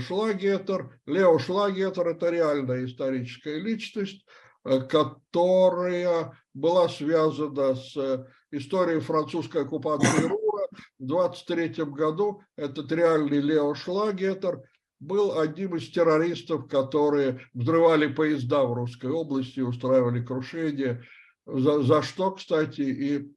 [0.00, 4.26] Шлагетер, Лео Шлагетер– это реальная историческая личность,
[4.62, 10.68] которая была связана с историей французской оккупации Рура.
[10.98, 14.62] В 23 году этот реальный Лео Шлагетер
[15.00, 21.02] был одним из террористов, которые взрывали поезда в Русской области, устраивали крушения.
[21.46, 23.34] За, за что, кстати, и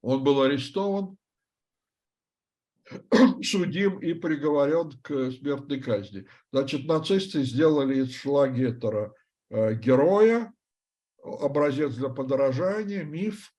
[0.00, 1.16] он был арестован,
[3.42, 6.26] судим и приговорен к смертной казни.
[6.50, 9.12] Значит, нацисты сделали из Шлагетера
[9.50, 10.52] э, героя,
[11.22, 13.52] образец для подражания, миф.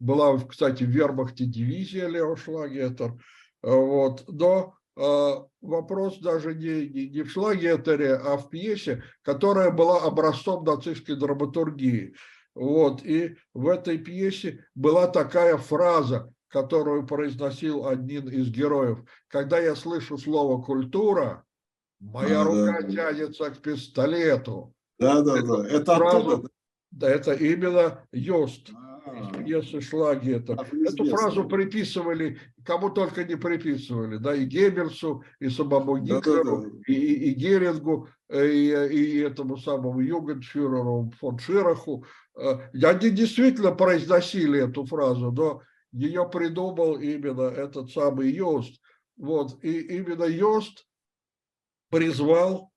[0.00, 3.14] Была, кстати, в вермахте дивизия Лео Шлагетер.
[3.62, 4.24] Вот.
[4.28, 10.64] Но э, вопрос даже не, не, не в Шлагетере, а в пьесе, которая была образцом
[10.64, 12.14] нацистской драматургии.
[12.54, 13.02] Вот.
[13.04, 19.00] И в этой пьесе была такая фраза, которую произносил один из героев.
[19.28, 21.44] Когда я слышу слово «культура»,
[22.00, 22.88] моя а, рука да.
[22.88, 24.72] тянется к пистолету.
[24.98, 25.68] Да, да, да.
[25.68, 26.48] Это фраза, оттуда.
[26.90, 28.70] Да, это именно Йост
[29.14, 30.56] из пьесы Шлагета.
[30.86, 36.70] Эту фразу приписывали, кому только не приписывали, да, и Геббельсу, и самому Гитлеру, да, да,
[36.70, 36.82] да.
[36.86, 42.04] И, и, и Герингу, и, и этому самому Югенфюреру фон Шираху.
[42.36, 48.80] Э, они действительно произносили эту фразу, но ее придумал именно этот самый Йост.
[49.16, 50.86] Вот, и именно Йост
[51.90, 52.70] призвал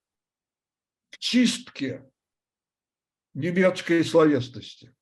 [1.10, 2.10] к чистке
[3.34, 4.94] немецкой словесности.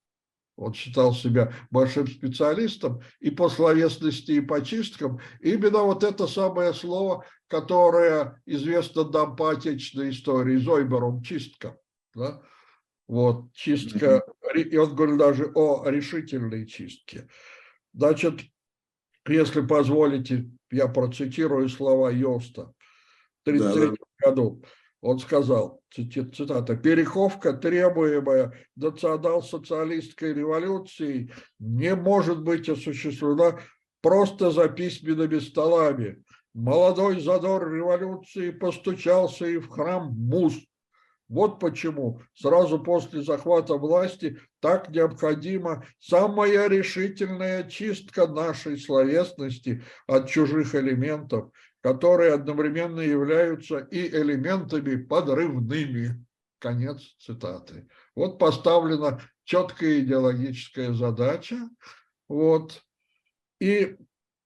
[0.57, 5.19] Он считал себя большим специалистом и по словесности, и по чисткам.
[5.41, 11.79] Именно вот это самое слово, которое известно нам по отечественной истории, Зойбером, чистка.
[12.15, 12.43] Да?
[13.09, 14.23] Вот, чистка,
[14.55, 17.27] и он говорил даже о решительной чистке.
[17.93, 18.43] Значит,
[19.27, 22.73] если позволите, я процитирую слова Йоста
[23.45, 24.63] в 1933 да, году.
[25.01, 33.61] Он сказал, цитата, «Переховка, требуемая национал-социалистской революцией, не может быть осуществлена
[34.03, 36.23] просто за письменными столами.
[36.53, 40.55] Молодой задор революции постучался и в храм Мус.
[41.29, 50.75] Вот почему сразу после захвата власти так необходима самая решительная чистка нашей словесности от чужих
[50.75, 56.25] элементов, которые одновременно являются и элементами подрывными.
[56.59, 57.89] Конец цитаты.
[58.15, 61.57] Вот поставлена четкая идеологическая задача.
[62.29, 62.83] Вот.
[63.61, 63.97] И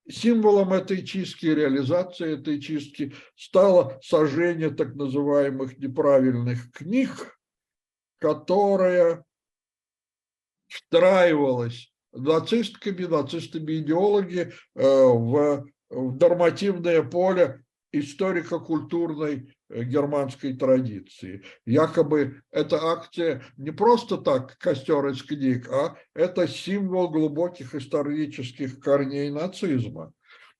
[0.09, 7.37] символом этой чистки, реализации этой чистки стало сожжение так называемых неправильных книг,
[8.19, 9.25] которая
[10.69, 21.45] встраивалась нацистками, нацистами-идеологи э, в в нормативное поле историко-культурной э, германской традиции.
[21.65, 29.31] Якобы эта акция не просто так костер из книг, а это символ глубоких исторических корней
[29.31, 30.13] нацизма.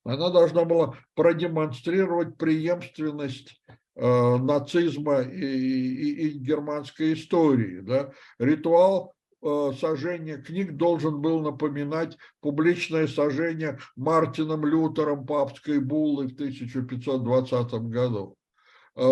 [0.03, 3.59] Она должна была продемонстрировать преемственность
[3.95, 7.81] э, нацизма и, и, и германской истории.
[7.81, 8.11] Да?
[8.39, 9.14] Ритуал
[9.45, 18.35] сожжение книг должен был напоминать публичное сожжение Мартином Лютером папской буллы в 1520 году,
[18.95, 19.07] э, э,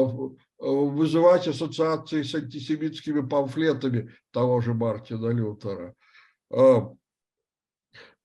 [0.60, 5.93] вызывать ассоциации с антисемитскими памфлетами того же Мартина Лютера,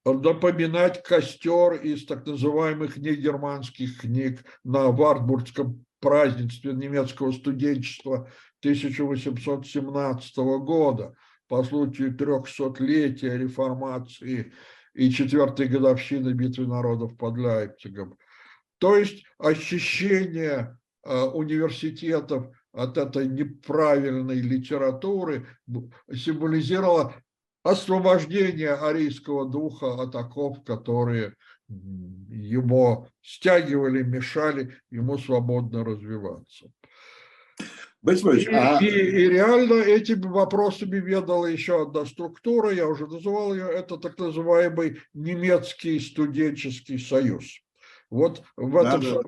[0.03, 11.13] напоминать костер из так называемых негерманских книг на Вартбургском празднестве немецкого студенчества 1817 года–
[11.49, 14.53] по случаю трехсотлетия реформации
[14.93, 18.17] и четвертой годовщины битвы народов под Лейпцигом.
[18.77, 25.47] То есть ощущение а, университетов от этой неправильной литературы
[26.13, 27.15] символизировало
[27.63, 31.33] освобождение арийского духа от оков, которые
[31.67, 36.71] его стягивали, мешали ему свободно развиваться.
[38.01, 38.79] Борис и, а...
[38.81, 44.17] и, и реально этими вопросами ведала еще одна структура, я уже называл ее, это так
[44.17, 47.59] называемый немецкий студенческий союз.
[48.09, 49.01] Вот в этом...
[49.01, 49.21] Да,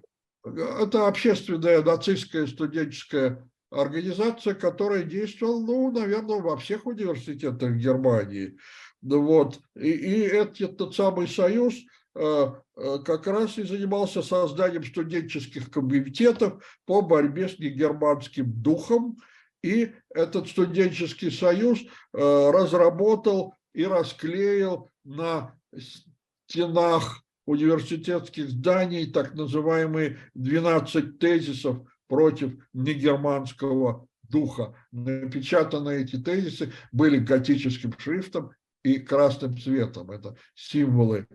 [0.45, 0.83] да.
[0.83, 8.57] Это общественная нацистская студенческая организация, которая действовала, ну, наверное, во всех университетах Германии.
[9.01, 9.59] Вот.
[9.75, 11.75] И, и этот, этот самый союз
[12.13, 19.17] как раз и занимался созданием студенческих комитетов по борьбе с негерманским духом.
[19.63, 21.79] И этот студенческий союз
[22.11, 25.55] разработал и расклеил на
[26.47, 34.75] стенах университетских зданий так называемые 12 тезисов против негерманского духа.
[34.91, 38.51] Напечатаны эти тезисы были готическим шрифтом
[38.83, 40.11] и красным цветом.
[40.11, 41.27] Это символы.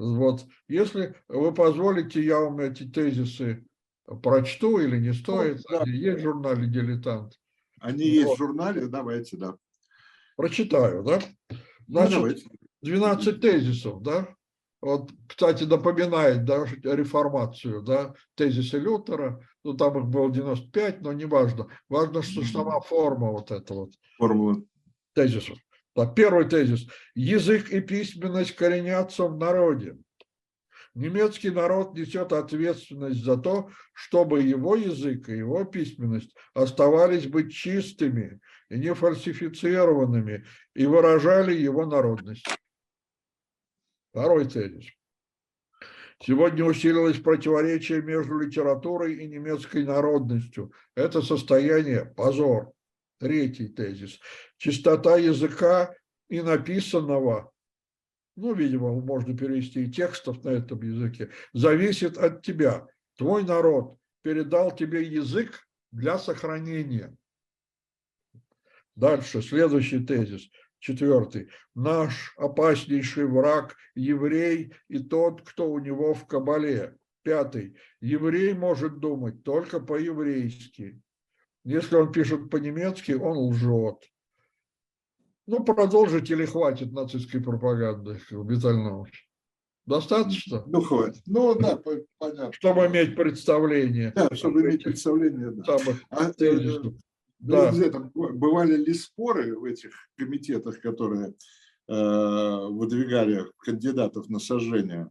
[0.00, 0.46] Вот.
[0.66, 3.66] Если вы позволите, я вам эти тезисы
[4.22, 5.60] прочту или не стоит.
[5.68, 5.80] да.
[5.80, 7.34] Они есть в журнале «Дилетант».
[7.80, 8.10] Они вот.
[8.10, 9.56] есть в журнале, давайте, да.
[10.36, 11.20] Прочитаю, да?
[11.86, 14.34] Ну, Значит, ну, 12 тезисов, да?
[14.80, 21.26] Вот, кстати, напоминает да, реформацию, да, тезисы Лютера, ну, там их было 95, но не
[21.26, 21.68] важно.
[21.90, 23.92] Важно, что сама форма вот эта вот.
[24.16, 24.62] Формула.
[25.12, 25.58] Тезисов.
[25.94, 26.86] Так, первый тезис.
[27.14, 29.96] Язык и письменность коренятся в народе.
[30.94, 38.40] Немецкий народ несет ответственность за то, чтобы его язык и его письменность оставались быть чистыми
[38.68, 42.46] и не фальсифицированными и выражали его народность.
[44.10, 44.86] Второй тезис.
[46.22, 50.72] Сегодня усилилось противоречие между литературой и немецкой народностью.
[50.94, 52.72] Это состояние– позор.
[53.20, 54.18] Третий тезис.
[54.56, 55.94] Чистота языка
[56.30, 57.52] и написанного,
[58.34, 62.86] ну, видимо, можно перевести и текстов на этом языке, зависит от тебя.
[63.18, 67.14] Твой народ передал тебе язык для сохранения.
[68.96, 70.48] Дальше, следующий тезис.
[70.78, 71.50] Четвертый.
[71.74, 76.96] Наш опаснейший враг– еврей и тот, кто у него в кабале.
[77.22, 77.76] Пятый.
[78.00, 81.02] Еврей может думать только по-еврейски.
[81.64, 83.98] Если он пишет по-немецки, он лжет.
[85.46, 89.10] Ну, продолжить или хватит нацистской пропаганды, Виталий
[89.86, 90.62] Достаточно?
[90.66, 91.22] Ну, хватит.
[91.26, 91.80] Ну, да,
[92.18, 92.52] понятно.
[92.52, 94.12] Чтобы иметь представление.
[94.14, 95.78] Да, чтобы иметь представление, да.
[95.78, 96.30] Самых а,
[97.40, 97.72] да.
[97.72, 101.34] Ну, там, бывали ли споры в этих комитетах, которые
[101.88, 105.10] э, выдвигали кандидатов на сожжение?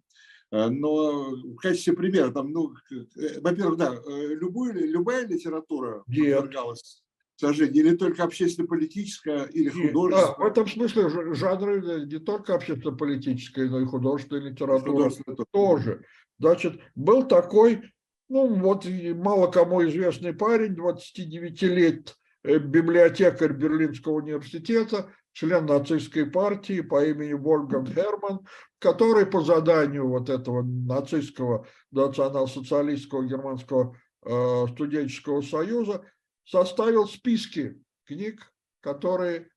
[0.52, 6.38] Э, но в качестве примера, там, ну, э, во-первых, да, э, любую, любая литература Нет.
[6.38, 7.04] подвергалась
[7.36, 10.36] сожжению, или только общественно-политическая, или художественная?
[10.38, 15.10] Да, в этом смысле жанры не только общественно-политическая, но и художественная литература
[15.52, 16.04] тоже.
[16.38, 17.82] Значит, был такой,
[18.28, 18.86] ну вот
[19.16, 25.10] мало кому известный парень, 29 лет, библиотекарь Берлинского университета,
[25.40, 28.46] член нацистской партии по имени Вольфганг Херман,
[28.78, 36.04] который по заданию вот этого нацистского национал-социалистского германского э, студенческого союза
[36.44, 39.48] составил списки книг, которые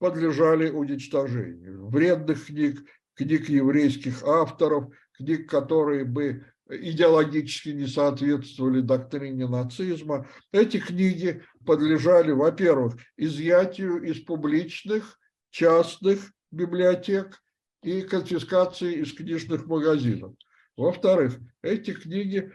[0.00, 1.86] подлежали уничтожению.
[1.90, 2.84] Вредных книг,
[3.14, 10.26] книг еврейских авторов, книг, которые бы идеологически не соответствовали доктрине нацизма.
[10.52, 15.18] Эти книги подлежали, во-первых, изъятию из публичных,
[15.50, 17.42] частных библиотек
[17.82, 20.34] и конфискации из книжных магазинов.
[20.76, 22.52] Во-вторых, эти книги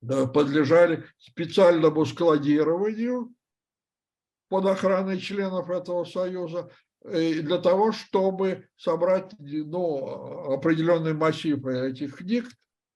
[0.00, 3.32] подлежали специальному складированию
[4.48, 6.70] под охраной членов этого союза
[7.02, 12.48] для того, чтобы собрать ну, определенный массив этих книг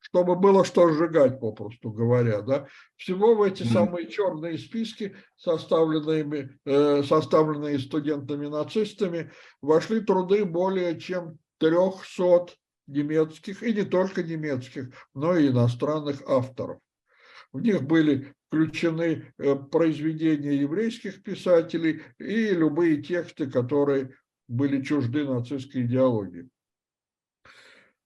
[0.02, 2.42] чтобы было что сжигать, попросту говоря.
[2.42, 2.66] Да?
[2.96, 9.30] Всего в эти самые черные списки, составленные, э, составленные студентами-нацистами,
[9.62, 12.56] вошли труды более чем 300
[12.88, 16.78] немецких, и не только немецких, но и иностранных авторов.
[17.52, 24.14] В них были включены э, произведения еврейских писателей и любые тексты, которые
[24.48, 26.48] были чужды нацистской идеологии.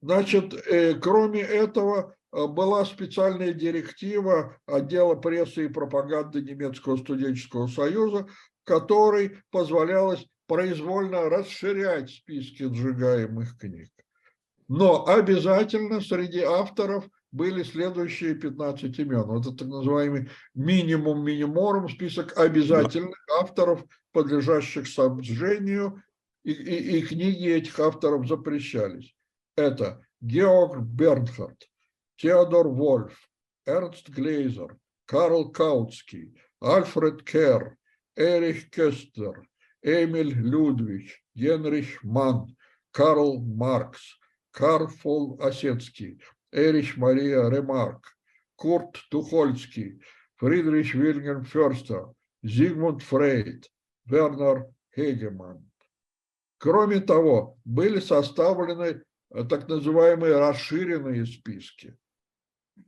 [0.03, 8.27] Значит, э, кроме этого, э, была специальная директива отдела прессы и пропаганды немецкого студенческого союза,
[8.65, 13.91] которой позволялось произвольно расширять списки сжигаемых книг.
[14.69, 19.23] Но обязательно среди авторов были следующие 15 имен.
[19.23, 26.03] Вот это так называемый минимум миниморум, список обязательных авторов, подлежащих сожжению,
[26.43, 29.17] и, и, и книги этих авторов запрещались
[29.57, 31.69] это Георг Бернхард,
[32.17, 33.29] Теодор Вольф,
[33.67, 34.77] Эрнст Глейзер,
[35.07, 37.77] Карл Каутский, Альфред Керр,
[38.17, 39.47] Эрих Кестлер,
[39.83, 42.57] Эмиль Людвиг, Генрих Манн,
[42.93, 44.19] Карл Маркс,
[44.51, 46.21] Карл фон Осетский,
[46.53, 48.17] Эрich Мария Ремарк,
[48.57, 50.03] Курт Тухольский,
[50.37, 52.09] Фридрих Вильгельм Ферстер,
[52.43, 53.71] Зигмунд Фрейд,
[54.07, 55.71] Вернер Хегеман.
[56.59, 61.97] Кроме того, были составлены так называемые расширенные списки,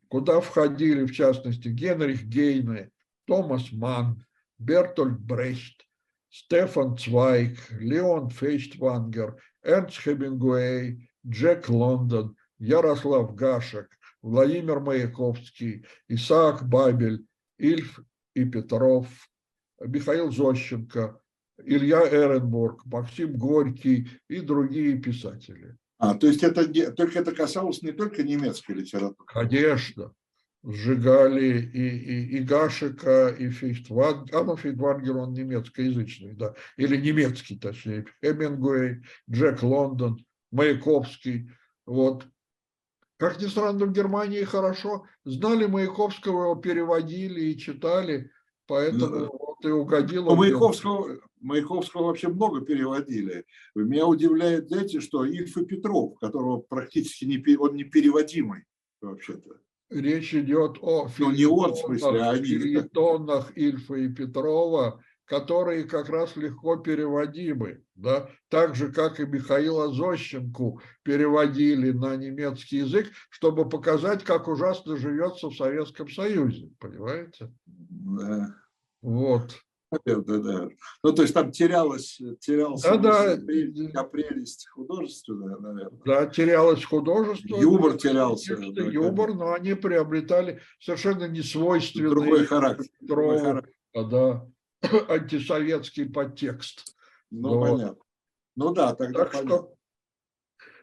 [0.09, 2.91] куда входили, в частности, Генрих Гейне,
[3.27, 4.25] Томас Манн,
[4.59, 5.87] Бертольд Брехт,
[6.31, 13.89] Стефан Цвайк, Леон Фейштвангер, Эрнст Хемингуэй, Джек Лондон, Ярослав Гашек,
[14.23, 17.27] Владимир Маяковский, Исаак Бабель,
[17.59, 18.01] Ильф
[18.35, 19.07] и Петров,
[19.81, 21.21] Михаил Зощенко,
[21.59, 25.77] Илья Эренбург, Максим Горький и другие писатели.
[25.99, 29.27] А, то есть это только это касалось не только немецкой литературы?
[29.27, 30.13] Конечно.
[30.65, 37.57] Сжигали и, и, и Гашика, и Фейштвангер, а ну Фейштвангер он немецкоязычный, да, или немецкий,
[37.57, 41.51] точнее, Хемингуэй, Джек Лондон, Маяковский,
[41.87, 42.27] вот.
[43.19, 48.31] Как ни странно, в Германии хорошо знали Маяковского, его переводили и читали,
[48.67, 50.35] поэтому ну, вот и угодило.
[50.35, 53.45] Маяковского, Маяковского вообще много переводили.
[53.75, 58.65] Меня удивляет, знаете, что Ильф и Петров, которого практически не, он не переводимый
[59.01, 59.61] вообще-то.
[59.91, 66.09] Речь идет о ну, не он, в смысле, а филитонах Ильфа и Петрова, которые как
[66.09, 73.69] раз легко переводимы, да, так же, как и Михаила Зощенку переводили на немецкий язык, чтобы
[73.69, 77.53] показать, как ужасно живется в Советском Союзе, понимаете?
[77.67, 78.55] Да.
[79.03, 79.59] Вот.
[79.91, 80.69] Да, да.
[81.03, 84.05] Ну, то есть там терялась, терялся да, да.
[84.05, 86.01] прелесть художественная, наверное.
[86.05, 87.57] Да, терялось художество.
[87.57, 88.57] Юмор терялся.
[88.57, 92.11] Да, юмор, но они приобретали совершенно несвойственный.
[92.11, 92.87] Другой характер.
[93.01, 93.73] Другой характер.
[93.95, 94.47] Да,
[95.09, 96.95] антисоветский подтекст.
[97.31, 97.71] Ну, вот.
[97.71, 98.03] понятно.
[98.57, 99.57] Ну да, тогда так понятно.
[99.57, 99.78] Что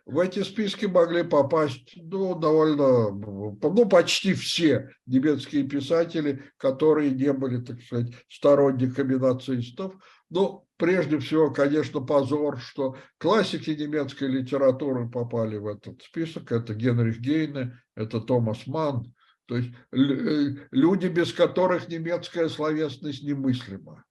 [0.05, 7.61] в эти списки могли попасть ну, довольно, ну, почти все немецкие писатели, которые не были,
[7.61, 9.93] так сказать, сторонниками нацистов.
[10.29, 16.51] Но прежде всего, конечно, позор, что классики немецкой литературы попали в этот список.
[16.51, 19.11] Это Генрих Гейне, это Томас Манн.
[19.47, 24.03] То есть э, люди, без которых немецкая словесность немыслима.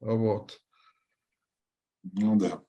[0.00, 0.58] Вот.
[2.12, 2.62] Ну да.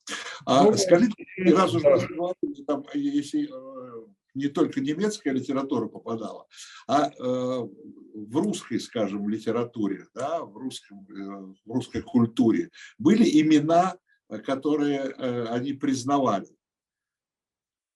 [0.45, 6.47] А ну, скажите, раз уже разговаривали, там, если э, не только немецкая литература попадала,
[6.87, 13.97] а э, в русской, скажем, литературе, да, в, русском, э, в русской культуре были имена,
[14.45, 16.47] которые э, они признавали.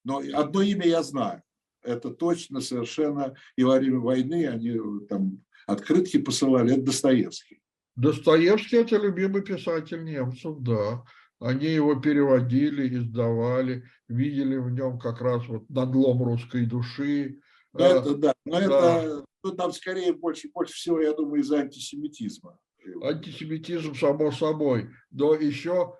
[0.03, 1.43] Но одно имя я знаю.
[1.81, 6.73] Это точно совершенно и во время войны они э, там открытки посылали.
[6.73, 7.61] Это Достоевский.
[7.95, 11.03] Достоевский– это любимый писатель немцев, да.
[11.39, 17.39] Они его переводили, издавали, видели в нем как раз вот надлом русской души.
[17.73, 19.03] Ну, это да, но да.
[19.03, 22.57] это ну, там скорее больше, больше всего, я думаю, из-за антисемитизма.
[23.01, 24.89] Антисемитизм, само собой.
[25.11, 25.95] Но еще,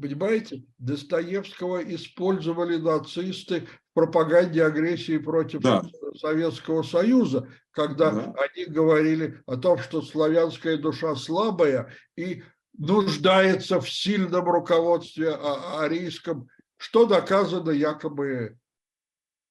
[0.00, 5.82] понимаете, Достоевского использовали нацисты в пропаганде агрессии против да.
[6.14, 8.34] Советского Союза, когда да.
[8.34, 12.42] они говорили о том, что славянская душа слабая, и
[12.78, 18.56] нуждается в сильном руководстве арийском, что доказано якобы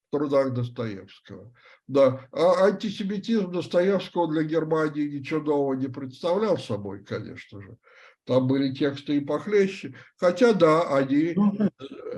[0.07, 1.53] в трудах Достоевского.
[1.87, 7.77] Да, а антисемитизм Достоевского для Германии ничего нового не представлял собой, конечно же.
[8.25, 9.93] Там были тексты и похлеще.
[10.17, 11.69] Хотя, да, они, ну,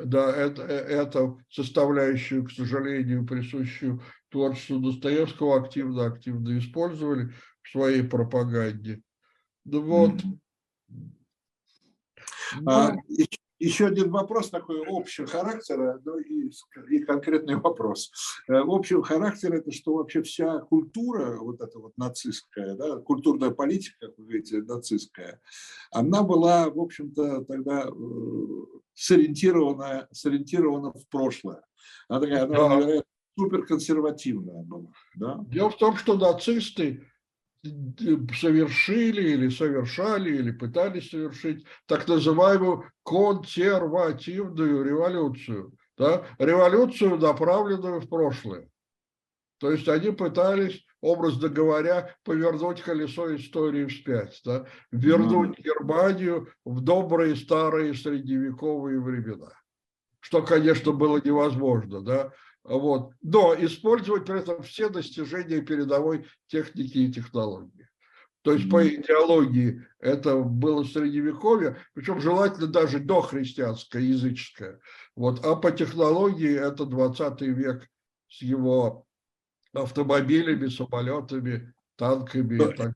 [0.05, 9.01] да, это, это составляющую, к сожалению, присущую творчеству Достоевского активно-активно использовали в своей пропаганде.
[9.66, 10.14] Ну вот,
[12.66, 12.95] а,
[13.60, 16.52] еще один вопрос такой общего характера, ну и,
[16.89, 18.12] и конкретный вопрос.
[18.48, 23.95] Э, общего характера это что вообще вся культура, вот эта вот нацистская, да, культурная политика,
[24.08, 25.41] как вы говорите, нацистская,
[25.91, 27.91] она была, в общем-то, тогда э,
[28.93, 31.64] сориентирована, сориентирована в прошлое.
[32.08, 32.76] Она такая, она, да.
[32.76, 33.04] невероятно
[33.38, 34.91] суперконсервативная была.
[35.16, 35.43] Да?
[35.48, 37.08] Дело в том, что нацисты
[38.39, 48.70] совершили или совершали или пытались совершить так называемую консервативную революцию, да, революцию, направленную в прошлое.
[49.59, 57.36] То есть они пытались, образно говоря, повернуть колесо истории вспять, да, вернуть Германию в добрые
[57.36, 59.51] старые средневековые времена,
[60.20, 62.32] что, конечно, было невозможно, да,
[62.68, 63.13] вот.
[63.22, 67.88] Но использовать при этом все достижения передовой техники и технологии.
[68.43, 74.80] То есть по идеологии это было средневековье, причем желательно даже дохристианское, языческое.
[75.15, 75.45] Вот.
[75.45, 77.89] А по технологии это 20 век
[78.30, 79.05] с его
[79.74, 82.55] автомобилями, самолетами, танками.
[82.55, 82.93] И, так.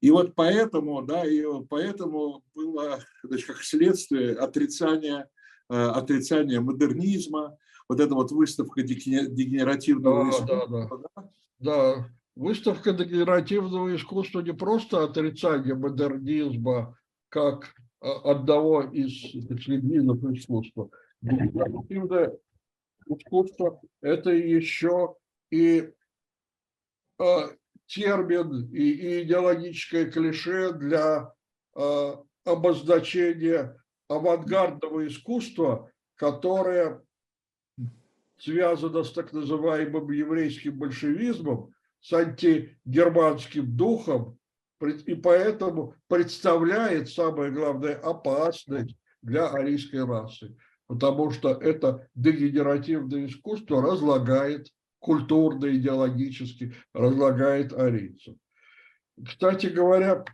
[0.00, 5.28] и вот поэтому, да, и поэтому было значит, как следствие отрицания,
[5.70, 7.56] э, отрицания модернизма,
[7.88, 10.66] вот эта вот выставка дегенеративного да, искусства.
[10.68, 11.30] Да, да.
[11.58, 20.90] да, выставка дегенеративного искусства не просто отрицание модернизма как а, одного из видов искусства.
[21.20, 22.36] Дегенеративное
[23.06, 25.16] искусство– это еще
[25.50, 25.92] и
[27.18, 27.50] а,
[27.86, 31.32] термин и, и идеологическое клише для
[31.76, 32.14] э,
[32.44, 33.76] обозначения
[34.08, 37.02] авангардного искусства, которое
[38.38, 44.38] связано с так называемым еврейским большевизмом, с антигерманским духом,
[45.06, 50.54] и поэтому представляет, самое главное, опасность для арийской расы,
[50.86, 54.68] потому что это дегенеративное искусство разлагает
[54.98, 58.34] культурно, идеологически разлагает арийцев.
[59.24, 60.24] Кстати говоря,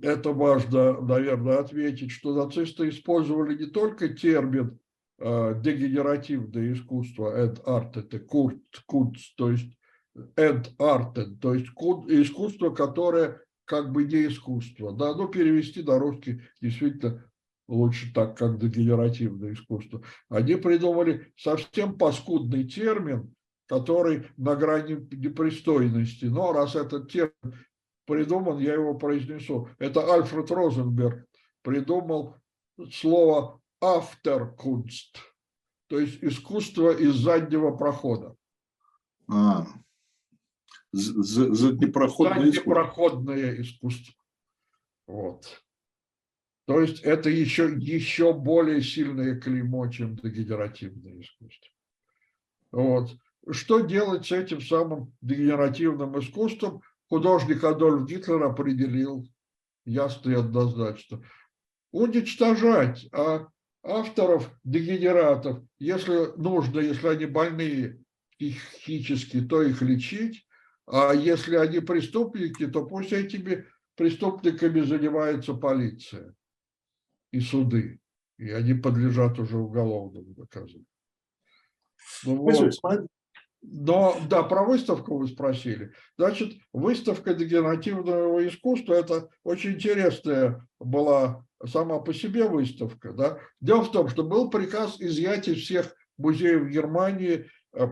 [0.00, 4.78] это важно, наверное, отметить, что нацисты использовали не только термин
[5.22, 9.72] дегенеративное искусство, end art, это kunst, то есть
[10.36, 14.92] end art, то есть искусство, которое как бы не искусство.
[14.92, 17.24] Да, ну, перевести на русский действительно
[17.68, 20.02] лучше так, как дегенеративное искусство.
[20.28, 23.34] Они придумали совсем паскудный термин,
[23.66, 26.26] который на грани непристойности.
[26.26, 27.54] Но раз этот термин
[28.06, 29.68] придуман, я его произнесу.
[29.78, 31.24] Это Альфред Розенберг
[31.62, 32.36] придумал
[32.90, 35.18] слово «авторкунст»,
[35.88, 38.34] то есть искусство из заднего прохода.
[39.28, 39.66] А,
[40.92, 43.62] заднепроходное, заднепроходное искусство.
[43.62, 44.14] искусство.
[45.06, 45.62] Вот.
[46.66, 51.70] То есть это еще, еще более сильное клеймо, чем дегенеративное искусство.
[52.70, 53.10] Вот.
[53.50, 56.80] Что делать с этим самым дегенеративным искусством?
[57.08, 59.28] Художник Адольф Гитлер определил
[59.84, 61.22] ясно и однозначно.
[61.90, 63.48] Уничтожать а
[63.82, 68.02] авторов, дегенератов, если нужно, если они больные
[68.38, 70.46] психически, то их лечить,
[70.86, 73.66] а если они преступники, то пусть этими
[73.96, 76.34] преступниками занимается полиция
[77.30, 78.00] и суды,
[78.38, 80.86] и они подлежат уже уголовному наказанию.
[82.24, 83.06] Ну, вот.
[83.64, 85.92] Но, да, про выставку вы спросили.
[86.18, 93.12] Значит, выставка дегенеративного искусства– это очень интересная была сама по себе выставка.
[93.12, 93.38] Да?
[93.60, 97.86] Дело в том, что был приказ изъять из всех музеев Германии э,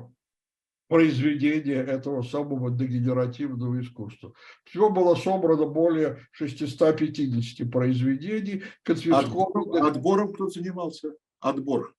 [0.89, 4.33] произведения этого самого дегенеративного искусства.
[4.65, 8.63] Всего было собрано более 650 произведений.
[8.85, 11.13] Отбором, отбором кто занимался?
[11.41, 11.95] Отбор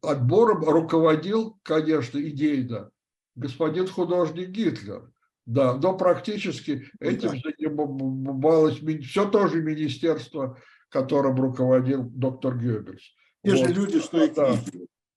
[0.00, 2.90] отбором руководил, конечно, идейно
[3.38, 5.10] господин художник Гитлер.
[5.46, 10.58] Да, но практически этим занималось все тоже министерство,
[10.88, 13.02] которым руководил доктор Геббельс.
[13.44, 13.58] Те вот.
[13.58, 14.58] же люди, что и да,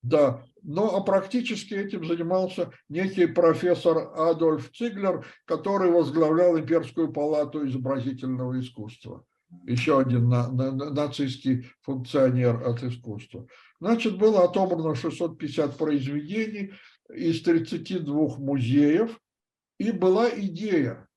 [0.04, 8.60] да, но а практически этим занимался некий профессор Адольф Циглер, который возглавлял Имперскую палату изобразительного
[8.60, 9.26] искусства.
[9.66, 13.48] Еще один на, на, нацистский функционер от искусства.
[13.80, 16.74] Значит, было отобрано 650 произведений
[17.14, 19.20] из 32 музеев,
[19.78, 21.08] и была идея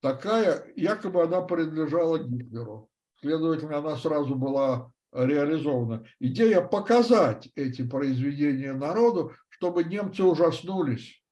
[0.00, 2.90] такая, якобы она принадлежала Гитлеру.
[3.20, 6.04] Следовательно, она сразу была реализована.
[6.20, 11.22] Идея показать эти произведения народу, чтобы немцы ужаснулись,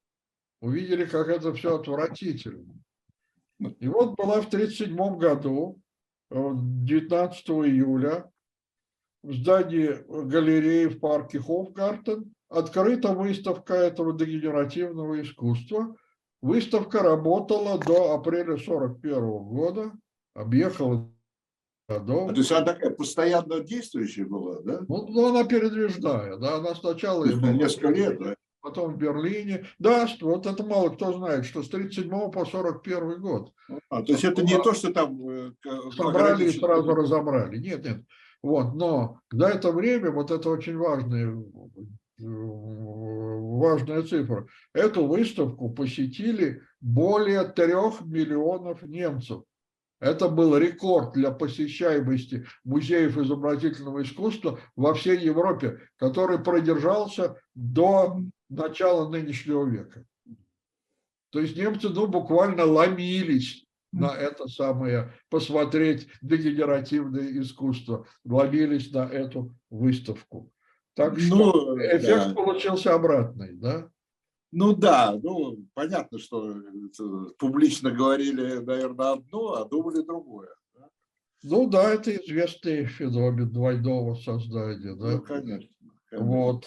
[0.60, 2.74] увидели, как это все отвратительно.
[3.58, 5.80] И вот была в 1937 году,
[6.30, 8.30] 19 июля,
[9.22, 15.96] в здании галереи в парке Хофгартен открыта выставка этого дегенеративного искусства.
[16.42, 19.92] Выставка работала до апреля 41 года,
[20.34, 21.10] объехала
[21.88, 22.30] годов.
[22.30, 24.80] А то есть она такая постоянно действующая была, да?
[24.88, 27.24] Ну, ну она передвижная, да, она сначала...
[27.24, 28.34] Несколько лет, да?
[28.60, 29.66] Потом в Берлине.
[29.78, 33.52] Да, вот это мало кто знает, что с 37 по 41 год.
[33.90, 35.28] А, то есть это не то, что там...
[35.28, 35.52] Э,
[35.94, 37.58] Собрали и сразу разобрали.
[37.58, 38.02] Нет, нет.
[38.42, 41.34] Вот, но за это время, вот это очень важная,
[42.18, 49.44] важная цифра, эту выставку посетили более трех миллионов немцев.
[50.04, 59.08] Это был рекорд для посещаемости музеев изобразительного искусства во всей Европе, который продержался до начала
[59.08, 60.04] нынешнего века.
[61.30, 69.56] То есть немцы ну, буквально ломились на это самое, посмотреть дегенеративное искусство, ловились на эту
[69.70, 70.52] выставку.
[70.92, 72.34] Так что ну, эффект да.
[72.34, 73.88] получился обратный, да?
[74.56, 76.54] Ну да, ну понятно, что
[77.38, 80.50] публично говорили, наверное, одно, а думали другое.
[80.78, 80.88] Да?
[81.42, 84.94] Ну да, это известный феномен двойного создания.
[84.94, 85.10] Да?
[85.10, 85.68] Ну, конечно,
[86.08, 86.26] конечно.
[86.26, 86.66] Вот.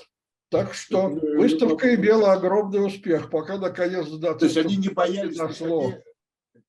[0.49, 5.95] Так что выставка имела огромный успех, пока наконец до То есть они не боялись, они,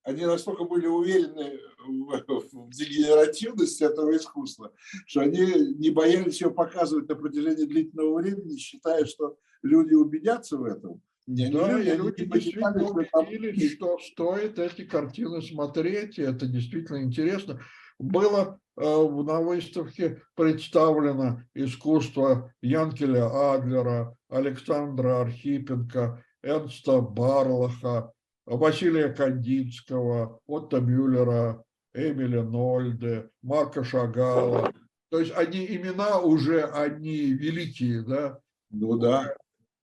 [0.08, 4.72] они настолько были уверены в, в дегенеративности этого искусства,
[5.06, 10.64] что они не боялись ее показывать на протяжении длительного времени, считая, что люди убедятся в
[10.64, 11.02] этом.
[11.26, 17.02] Не, да, люди, и люди действительно убедились, что стоит эти картины смотреть, и это действительно
[17.02, 17.60] интересно.
[17.98, 28.12] Было э, на выставке представлено искусство Янкеля Адлера, Александра Архипенко, Энста Барлаха,
[28.56, 31.62] Василия Кандинского, Отто Мюллера,
[31.94, 34.72] Эмиля Нольде, Марка Шагала.
[35.10, 38.38] То есть они имена уже, они великие, да?
[38.70, 39.34] Ну да.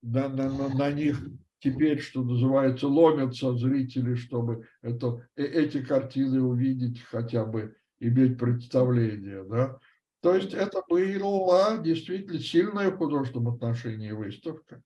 [0.02, 1.20] На, на, на, на них
[1.60, 9.44] теперь, что называется, ломятся зрители, чтобы это, э, эти картины увидеть, хотя бы иметь представление,
[9.44, 9.80] да?
[10.22, 14.82] То есть это была действительно сильная в художественном отношении выставка.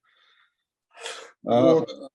[1.46, 2.12] А, вот.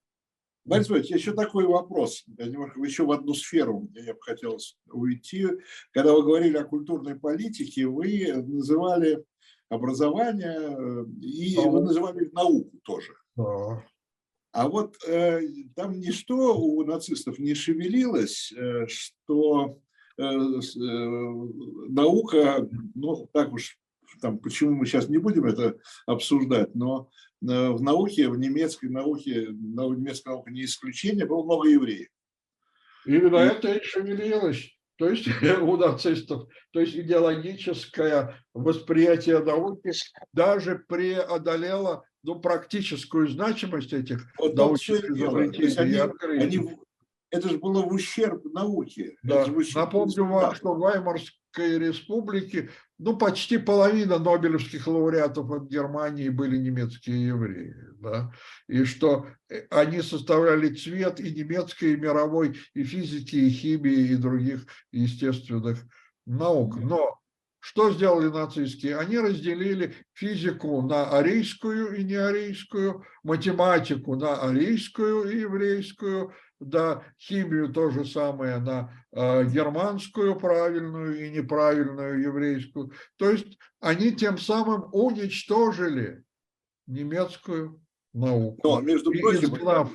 [0.64, 5.46] Борис Иванович, еще такой вопрос, еще в одну сферу мне бы хотелось уйти.
[5.92, 9.22] Когда вы говорили о культурной политике, вы называли
[9.68, 13.12] образование э, и вы называли науку тоже.
[13.36, 13.84] Да.
[14.52, 15.40] А вот э,
[15.74, 19.80] там ничто у нацистов не шевелилось, э, что
[20.16, 20.58] э, э,
[21.88, 23.76] наука, ну так уж
[24.20, 27.08] там, почему мы сейчас не будем это обсуждать, но
[27.42, 32.08] э, в науке, в немецкой науке, немецкая наука не исключение, было много евреев.
[33.06, 33.46] Именно и...
[33.48, 34.70] это и шевелилось.
[34.96, 35.26] То есть
[35.62, 39.92] у нацистов, то есть идеологическое восприятие науки
[40.32, 46.00] даже преодолело ну, практическую значимость этих вот научных изобретений.
[46.00, 46.76] Они, они,
[47.30, 49.16] это же было в ущерб науке.
[49.22, 49.46] Да.
[49.74, 57.28] Напомню вам, что в Ваймарской республике ну, почти половина нобелевских лауреатов от Германии были немецкие
[57.28, 57.74] евреи.
[58.00, 58.32] Да?
[58.68, 64.16] И что э, они составляли цвет и немецкой, и мировой, и физики, и химии, и
[64.16, 65.78] других естественных
[66.24, 66.76] наук.
[66.76, 67.18] Но
[67.58, 68.98] что сделали нацистские?
[68.98, 76.34] Они разделили физику на арийскую и неарийскую, математику на арийскую и еврейскую,
[76.70, 82.92] да, химию то же самое на э, германскую правильную и неправильную еврейскую.
[83.16, 86.24] То есть они тем самым уничтожили
[86.86, 87.80] немецкую
[88.12, 88.60] науку.
[88.62, 89.90] Но, между прочим, изгнав,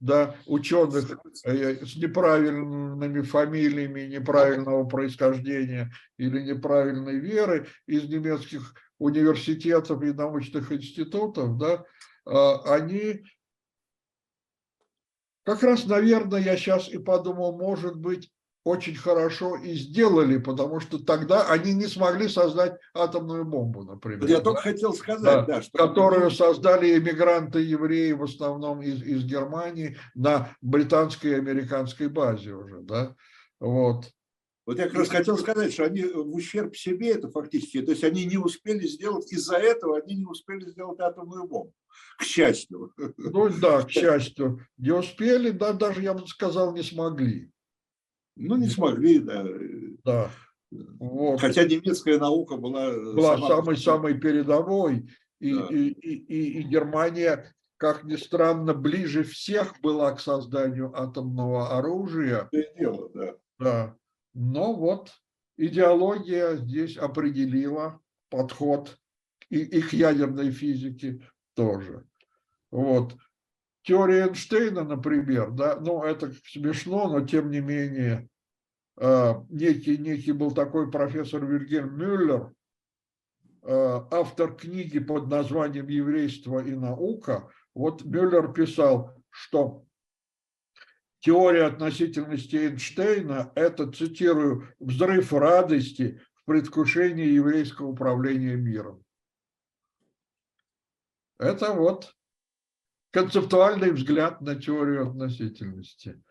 [0.00, 10.12] да, ученых э, с неправильными фамилиями неправильного происхождения или неправильной веры из немецких университетов и
[10.12, 11.84] научных институтов, да,
[12.26, 13.24] э, они
[15.44, 18.30] как раз, наверное, я сейчас и подумал, может быть,
[18.64, 24.28] очень хорошо и сделали, потому что тогда они не смогли создать атомную бомбу, например.
[24.28, 25.78] Я только хотел сказать, да, да что...
[25.78, 32.80] Которую создали эмигранты евреи в основном из, из Германии на британской и американской базе уже,
[32.82, 33.14] да,
[33.58, 34.10] вот.
[34.66, 38.04] Вот я как раз хотел сказать, что они в ущерб себе это фактически, то есть
[38.04, 41.72] они не успели сделать, из-за этого они не успели сделать атомную бомбу,
[42.18, 42.92] к счастью.
[43.16, 47.50] Ну да, к счастью, не успели, да, даже, я бы сказал, не смогли.
[48.36, 49.44] Ну, не смогли, да.
[50.04, 50.30] Да.
[50.70, 51.40] Вот.
[51.40, 52.92] Хотя немецкая наука была...
[52.92, 55.10] Была самой-самой передовой,
[55.40, 55.66] и, да.
[55.70, 62.48] и, и, и Германия, как ни странно, ближе всех была к созданию атомного оружия.
[62.52, 63.34] Это дело, да.
[63.58, 63.96] Да.
[64.32, 65.10] Но вот
[65.56, 68.96] идеология здесь определила подход
[69.50, 71.20] и, и к ядерной физике
[71.60, 72.06] тоже.
[72.70, 73.16] Вот.
[73.82, 78.28] Теория Эйнштейна, например, да, ну это смешно, но тем не менее,
[78.96, 82.52] э, некий, некий был такой профессор Вильгельм Мюллер,
[83.62, 87.50] э, автор книги под названием «Еврейство и наука».
[87.74, 89.84] Вот Мюллер писал, что
[91.18, 99.04] теория относительности Эйнштейна– это, цитирую, «взрыв радости в предвкушении еврейского управления миром».
[101.40, 102.14] Это вот
[103.12, 106.22] концептуальный взгляд на теорию относительности,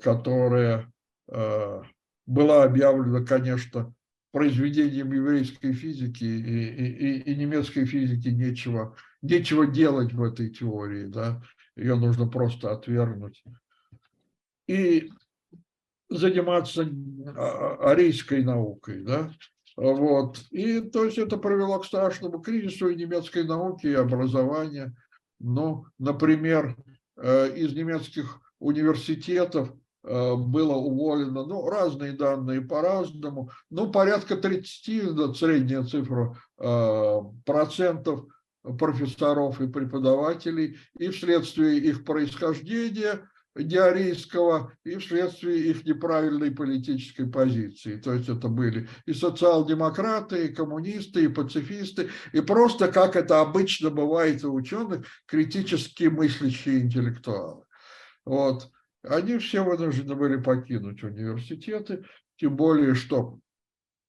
[0.00, 0.92] которая
[1.28, 1.82] э,
[2.24, 3.92] была объявлена, конечно,
[4.30, 11.42] произведением еврейской физики и, и, и немецкой физики нечего, нечего делать в этой теории, да,
[11.74, 13.42] ее нужно просто отвергнуть.
[14.68, 15.10] И
[16.08, 16.88] заниматься
[17.36, 19.32] а, арийской наукой, да,
[19.78, 20.40] вот.
[20.50, 24.92] И то есть это привело к страшному кризису и немецкой науки, и образования.
[25.38, 26.76] Ну, например,
[27.16, 29.72] э, из немецких университетов
[30.02, 38.24] э, было уволено, ну, разные данные по-разному, ну, порядка 30, да, средняя цифра, э, процентов
[38.80, 43.20] профессоров и преподавателей и вследствие их происхождения
[43.56, 47.96] диарейского и вследствие их неправильной политической позиции.
[47.96, 53.90] То есть это были и социал-демократы, и коммунисты, и пацифисты, и просто, как это обычно
[53.90, 57.64] бывает у ученых, критически мыслящие интеллектуалы.
[58.24, 58.70] Вот.
[59.02, 62.04] Они все вынуждены были покинуть университеты,
[62.36, 63.38] тем более, что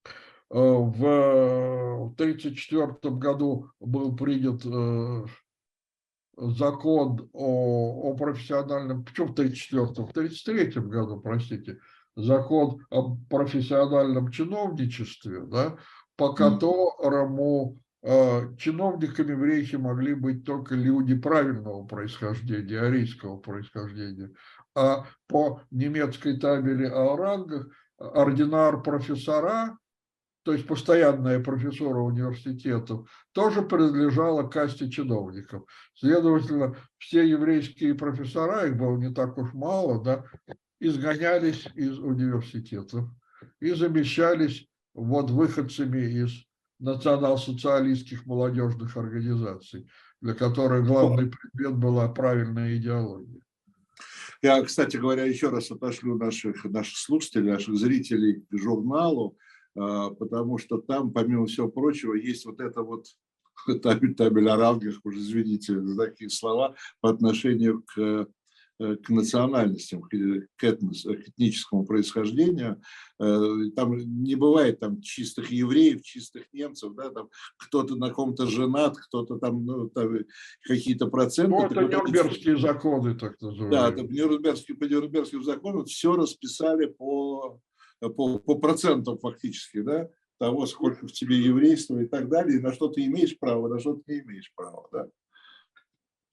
[0.06, 5.26] э, в 1934 году был принят э,
[6.40, 11.80] закон о, о профессиональном, почему в 1934, в 1933 году, простите,
[12.16, 15.78] закон о профессиональном чиновничестве, да,
[16.16, 24.32] по которому э, чиновниками в Рейхе могли быть только люди правильного происхождения, арийского происхождения,
[24.76, 27.68] а по немецкой табели о рангах
[27.98, 29.78] ординар профессора
[30.50, 35.62] то есть постоянная профессура университетов, тоже принадлежала касте чиновников.
[35.94, 40.26] Следовательно, все еврейские профессора, их было не так уж мало, да,
[40.80, 43.06] изгонялись из университетов
[43.60, 46.32] и замещались вот выходцами из
[46.80, 49.88] национал-социалистских молодежных организаций,
[50.20, 53.44] для которых главный предмет была правильная идеология.
[54.42, 59.38] Я, кстати говоря, еще раз отошлю наших, наших слушателей, наших зрителей к журналу
[59.74, 63.06] потому что там, помимо всего прочего, есть вот это вот
[63.82, 68.26] табель, табель о рангах, уже извините за такие слова, по отношению к э,
[68.80, 70.14] к национальностям, к,
[70.64, 72.82] этнос, к этническому происхождению.
[73.20, 78.98] Э, там не бывает там чистых евреев, чистых немцев, да, там кто-то на ком-то женат,
[78.98, 80.20] кто-то там, ну, там
[80.64, 81.52] какие-то проценты.
[81.52, 83.72] Ну, это Нюрнбергские законы, так называемые.
[83.72, 87.60] Да, там Нюрнбергские, по Нюрнбергским законам все расписали по
[88.00, 92.74] по, по процентам фактически, да, того, сколько в тебе еврейства и так далее, и на
[92.74, 95.08] что ты имеешь право, на что ты не имеешь права, да.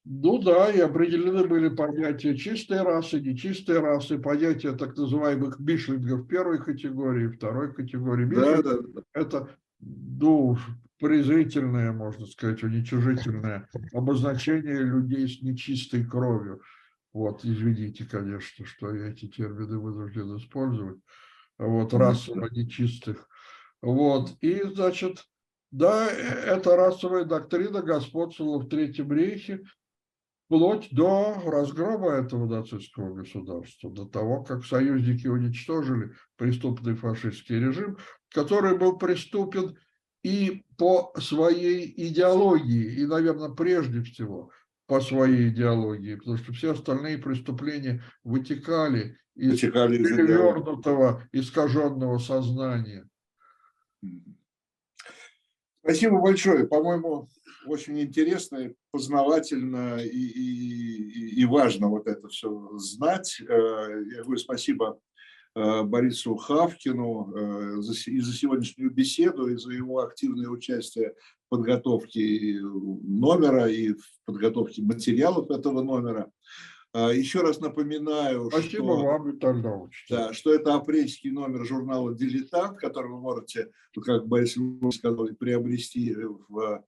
[0.08, 6.62] Ну да, и определены были понятия чистой расы, нечистой расы, понятия так называемых бишлингов первой
[6.62, 8.26] категории, второй категории.
[8.26, 9.02] Да, да, да.
[9.12, 9.48] Это,
[9.80, 10.56] ну,
[11.00, 16.62] презрительное, можно сказать, уничижительное обозначение людей с нечистой кровью.
[17.12, 21.00] Вот, извините, конечно, что я эти термины вынужден использовать
[21.58, 23.28] вот, расово нечистых.
[23.82, 25.24] Вот, и, значит,
[25.70, 29.62] да, э, эта расовая доктрина господствовала в Третьем рейхе
[30.46, 37.98] вплоть до разгрома этого нацистского государства, до того, как союзники уничтожили преступный фашистский режим,
[38.32, 39.76] который был преступен
[40.22, 44.50] и по своей идеологии, и, наверное, прежде всего
[44.86, 53.08] по своей идеологии, потому что все остальные преступления вытекали из перевернутого, искаженного сознания.
[55.84, 56.66] Спасибо большое.
[56.66, 57.28] По-моему,
[57.66, 63.40] очень интересно, познавательно и, и, и важно вот это все знать.
[63.40, 64.98] Э, я говорю спасибо
[65.56, 71.14] Э, Борису Хавкину э, и за сегодняшнюю беседу, и за его активное участие
[71.46, 76.30] в подготовке номера и в подготовке материалов этого номера.
[76.96, 79.62] Э, еще раз напоминаю, Спасибо что, вам, Виталий
[80.08, 83.70] да, что это апрельский номер журнала «Дилетант», который вы можете,
[84.04, 84.56] как Борис
[84.92, 86.14] сказал, приобрести
[86.48, 86.84] в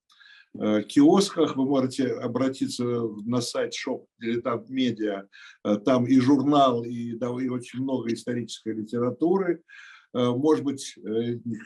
[0.55, 1.57] Э, киосках.
[1.57, 5.29] Вы можете обратиться на сайт Shop Дилетант Медиа.
[5.65, 9.63] Э, там и журнал, и, да, и очень много исторической литературы.
[10.15, 10.97] Э, может быть,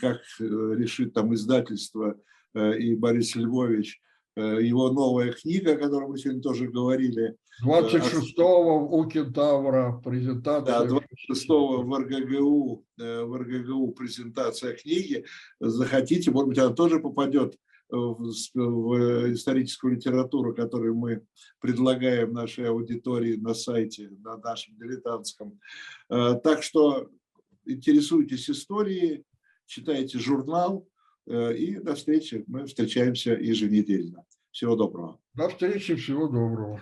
[0.01, 2.17] как решит там издательство
[2.55, 4.03] и Борис Львович,
[4.37, 7.37] его новая книга, о которой мы сегодня тоже говорили.
[7.65, 10.65] 26-го у Кентавра презентация.
[10.65, 15.25] Да, 26-го в РГГУ, в РГГУ презентация книги.
[15.61, 17.57] Захотите, может быть, она тоже попадет
[17.93, 21.23] в, в историческую литературу, которую мы
[21.61, 25.61] предлагаем нашей аудитории на сайте, на нашем дилетантском.
[26.09, 27.11] Э, так что
[27.67, 29.25] интересуйтесь историей,
[29.67, 30.89] читайте журнал
[31.27, 32.45] э, и до встречи.
[32.47, 34.25] Мы встречаемся еженедельно.
[34.51, 35.19] Всего доброго.
[35.35, 36.81] До встречи, всего доброго.